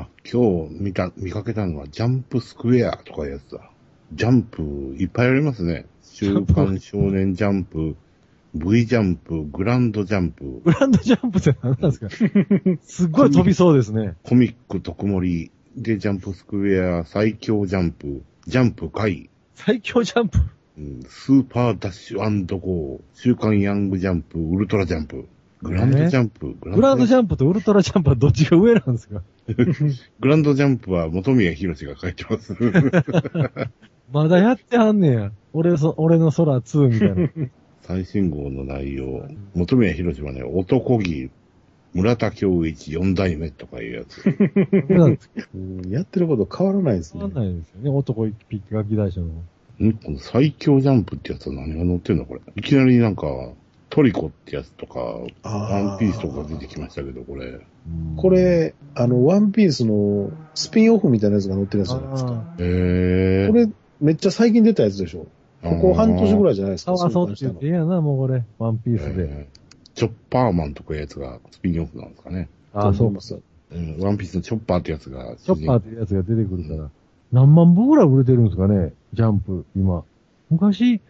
[0.02, 3.72] あ、今日見た、見かけたのは、ジャンプスクエアとかいうやつだ。
[4.14, 4.62] ジャンプ、
[4.98, 5.86] いっぱいありますね。
[6.04, 7.96] 週刊少年ジャンプ、
[8.56, 12.10] V ジャンプ、グランドジャンプ、グランドジャンプって何なんですか？
[12.84, 14.16] すっごい飛びそうですね。
[14.24, 20.40] コミック特盛り、で、ジャンプスクエア、最強ジャンプ、ジャンプ回、最強ジャンプ。
[20.78, 25.26] うんスーパーダッシュゴー、週刊ヤングジャンプ、ウルトラジャンプ、
[25.62, 29.22] グランドジャンプ、ググランドジャンプとウルトラジャンプはどっちが上なんですか？
[29.48, 29.56] プ、
[30.20, 32.56] グランドジャンプは元宮博が書いてます。
[34.12, 35.32] まだやってはんねや。
[35.54, 37.50] 俺そ、俺の空2みたいな。
[37.82, 41.30] 最新号の内容、元宮博はね、男気、
[41.94, 44.24] 村田京一四代目とかいうやつ。
[45.56, 47.30] うんやってること変わらないですねわ。
[47.30, 47.90] かんないですよね。
[47.90, 49.28] 男一匹ガキ大将の。
[49.90, 52.26] んこの最強ジャンプってやつは何が載ってんの？
[52.26, 52.42] これ。
[52.56, 53.26] いきなりなんか、
[53.98, 55.00] トリコってやつとか、
[55.42, 57.60] あワンピースとか出てきましたけど、これ。
[58.16, 62.32] これ、あの、ワンピースのスピンオフみたいなやつが載ってるやつじゃないですか？
[62.32, 63.48] あへー。
[63.48, 63.68] これ、
[64.00, 65.26] めっちゃ最近出たやつでしょ？
[65.64, 67.00] ここ半年ぐらいいじゃないですあ、か。
[67.00, 68.44] かわそうって言ってええやな、もうこれ。
[68.60, 69.24] ワンピースで。
[69.24, 69.58] えー
[69.96, 72.50] チョッパーマンとかいうやつがスピンオフなんですかね。
[72.76, 73.20] あ、そうか。
[73.20, 73.40] す。
[73.72, 76.92] うん、ワンピースのチョッパーってやつがチョッパーってやつが出てくるから。
[77.32, 80.04] 何万部ぐらい売れてるんですかねジャンプ、今。
[80.52, 81.02] 昔、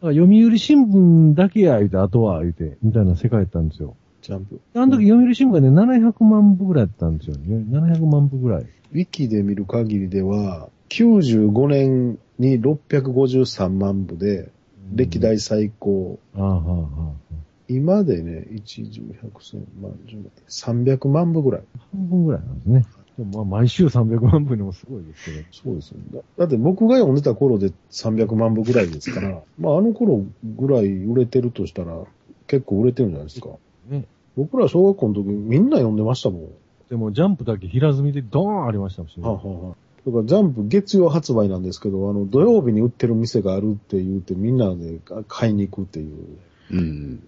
[0.00, 3.96] 読売新聞だけや、言うて、あとは、言うて、みたいな世界やったんですよ。
[4.22, 4.60] ジャンプ。
[4.74, 7.64] あの時読売新聞がね、700万部ぐらいやったんですよね。
[7.70, 8.62] 700万部ぐらい。
[8.62, 14.50] ウィキで見る限りでは、95年に653万部で、
[14.94, 16.18] 歴代最高。
[16.34, 17.34] ああ、はあ、はあ。
[17.68, 21.62] 今でね、1、10、100、1000万、10 300万部ぐらい。
[21.92, 22.84] 半分ぐらいなんですね。
[23.20, 25.46] でもまあ、毎週300万部にもすごいですけど。
[25.52, 25.98] そうですね。
[26.10, 31.98] だだって僕が読んでた頃で300万部ぐらいですから、まああの頃ぐらい売れてるとしたら、
[32.46, 33.48] 結構売れてるんじゃないですか。
[33.90, 34.06] ね。
[34.38, 36.48] 僕ら小学校の時みんな読んでましたもん。
[36.88, 39.22] でも、ジャンプだけ平積みでドーンありましたしね。
[39.22, 39.74] はあはあはあ
[40.06, 46.38] だからジャンプ月曜発売なんですけど、あの土曜日に売ってる店があるって言ってみんなで買いに行くっていう。
[46.70, 47.22] うん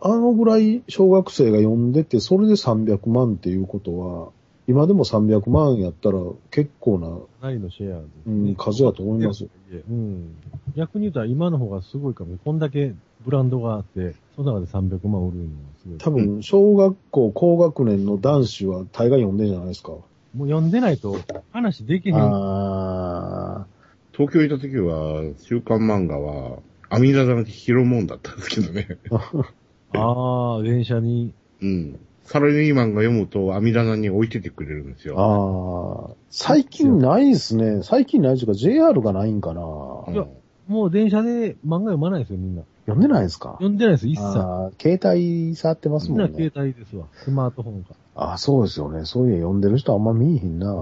[0.00, 4.28] あのぐらい小学生が読んでて、それで300万っていうことは、
[4.68, 6.18] 今でも300万やったら
[6.50, 9.48] 結構な、かなりのシェアですうねん、数だと思いますよ。
[9.88, 10.36] うん。
[10.76, 12.36] 逆に言うたら今の方がすごいかも。
[12.44, 15.48] こんだけブランドがあって、その中で300万売るのは
[15.82, 15.98] すごい。
[15.98, 19.92] 多分、小学校高学年の男子は大概読んでんじゃないですか。
[19.92, 20.04] も
[20.44, 21.16] う読んでないと
[21.50, 22.16] 話できへん。
[22.16, 23.66] あ
[24.12, 26.58] 東京行った時は、週刊漫画は、
[26.90, 28.98] 阿弥陀座の広もんだったんですけどね。
[29.94, 31.32] ああ、電車に。
[31.62, 31.98] うん。
[32.28, 35.12] サラリーマンが読むと、阿弥陀座に置いててくれるんですあ。
[35.12, 36.08] よ。
[36.08, 36.14] ああ。
[36.30, 37.82] 最近ないですね。
[37.82, 39.62] 最近ないというか JR がないんかな。
[39.62, 40.26] うんいや
[40.68, 42.62] もう電車で漫画読まないですよ、みんな。
[42.84, 43.52] 読んでないですか？
[43.52, 44.22] 読んでないです、一切。
[44.22, 46.60] ああ、携帯触ってますもんみんな携ね。
[46.62, 47.06] 帯ですわ。
[47.14, 47.94] スマートフォンか。
[48.14, 49.06] ああ、そうですよね。
[49.06, 50.76] そういうの読んでる人あんま見えひんな。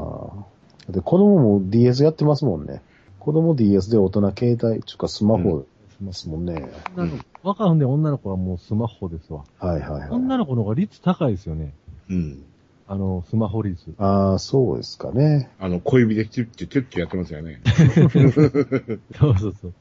[0.88, 2.82] で、子供も DS やってますもんね。
[3.20, 5.66] 子供 DS で大人携帯、ちゅうかスマホ、
[6.02, 6.68] ますもんね。
[6.96, 9.44] 女の子若んで女の子はもうスマホですわ。
[9.60, 10.10] はいはいはい。
[10.10, 11.72] 女の子の方が率高いですよね。
[12.10, 12.44] うん。
[12.88, 13.94] あの、スマホ率。
[13.98, 15.48] ああ、そうですかね。
[15.60, 17.60] あの、小指でチュッチュチュッチュやってますよね。
[19.16, 19.74] そうそうそう。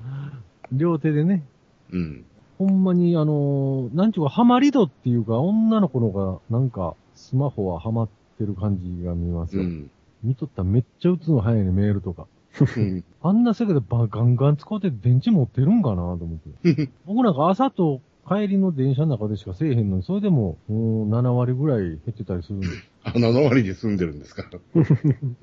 [0.71, 1.43] 両手でね。
[1.91, 2.25] うん。
[2.59, 9.63] ほんまに、あのーなんちゅうか、ハマり度っていうか、女の子の方が、なんか、スマホはハマってる感じが見えますよ。
[9.63, 9.89] うん。
[10.23, 12.27] 見とったらめっちゃ打つの早いね、メールとか。
[12.60, 16.38] うんあんな世界でバガンガン使って電池持ってるんかなと思っ
[16.73, 16.90] て。
[17.06, 22.68] 僕なんか朝と帰りの電車の中でしかせえへんのに、それでも、もう7割ぐらい減ってたりするんで。
[22.68, 22.69] い
[23.03, 24.49] あ、7割で済んでるんですか？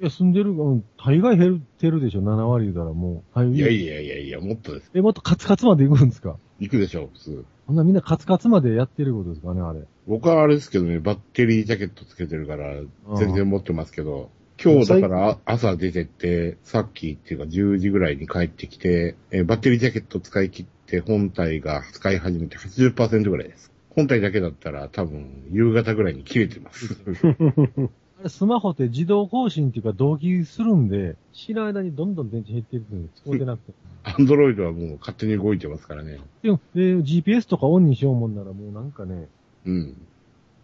[0.01, 3.39] や、住んでる、うん、大概減ってるでしょ、7割言うたらもう。
[3.39, 4.91] はいいやいやいやいや、もっとです。
[4.95, 6.37] え、もっとカツカツまで行くんですか？
[6.59, 7.45] 行くでしょう、普通。
[7.69, 9.81] あんなみんなカツカツまでやってることですかね、あれ。
[10.09, 12.75] 僕はあれですけどね、バッテリージャケットつけてるから、
[13.17, 14.31] 全然持ってますけど、
[14.65, 23.73] 今日だから朝出てって、さっきっていうか10時ぐらいに帰ってきて、えーバッテリージャケット使い切って本体が使い始めて80%ぐらいです。
[23.91, 26.97] 本体だけだったら多分夕方ぐらいに切れてます。
[28.29, 33.73] スマホって自動更新っていうか同期するんで、知らん間にどんどん電池減っていくんで使ってなくて。
[34.05, 36.21] アンドロイドはもう勝手に動いてますからね。
[36.43, 39.29] でも、で、GPS とかオンにしようもんならもうなんかね、
[39.67, 39.97] うん。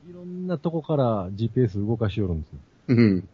[0.08, 2.58] いろんなとこから GPS 動かしよるんですよ。
[2.88, 3.28] うん。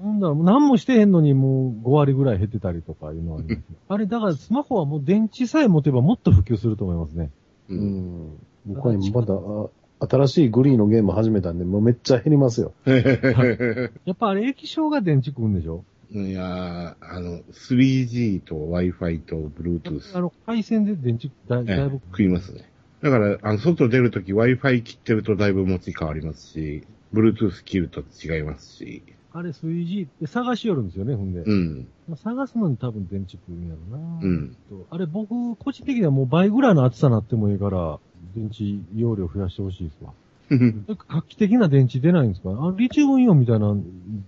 [0.00, 3.64] ほんだら何もしてへんのにもう5割ぐらい減ってたりとかいうのはあります、ね。
[3.88, 7.30] あれ、だからスマホはもう電池さえ持てばもっと普及すると思いますね。
[7.68, 7.74] う。
[7.74, 8.30] うんん。
[8.66, 9.68] 僕は今まだ、あ
[10.08, 12.72] 新しいグリーンのゲーム始めたんで、もうめっちゃ減りますよ。
[12.86, 15.84] やっぱあれ液晶が電池食うんでしょ？
[16.10, 20.20] いやー、あの、3G と Wi-Fi と Bluetooth あ。
[20.20, 22.68] の、回線で電池だだいぶええ、食いますね。
[23.00, 26.82] だから、あの、外出るとき Wi-Fi 切ってるとだいぶ持ち変わりますし、
[27.14, 29.02] Bluetooth 切ると違いますし、
[29.34, 31.40] あれ 3G って探しよるんですよね、ほんで。
[31.40, 34.18] うん、まあ探すのに多分電池食うんやろな。
[34.22, 34.56] うん。
[34.68, 37.98] とあれ僕、個人的にはもう倍ぐらいの厚さになってもいいから、
[38.36, 38.64] 電池
[38.94, 40.12] 容量増やしてほしいですわ。
[41.08, 42.50] 画期的な電池出ないんですか？
[42.50, 43.82] あリチウムイオンみたいなん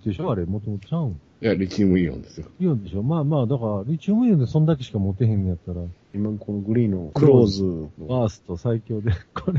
[0.04, 0.30] でしょ？
[0.30, 1.10] あれ、もともとちゃうん？
[1.10, 2.46] いや、リチウムイオンですよ。
[2.58, 3.02] イオンでしょ？
[3.02, 5.82] まあまあ、だから、リチウムイオンでそんだけしか持てへんのやったら、
[6.14, 7.90] 今このグリーンのクローズの。
[8.06, 9.52] バースト最強で、 こ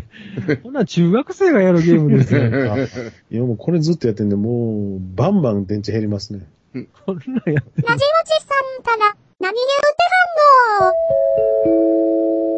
[0.47, 2.45] れ、こんなん中学生がやるゲームですよ。
[3.29, 6.47] いやもうこれずっとやってんで、もう、バンバン電池減りますね。
[7.05, 10.05] こんなんやってラジオチさんから何言うて
[10.79, 12.54] はんの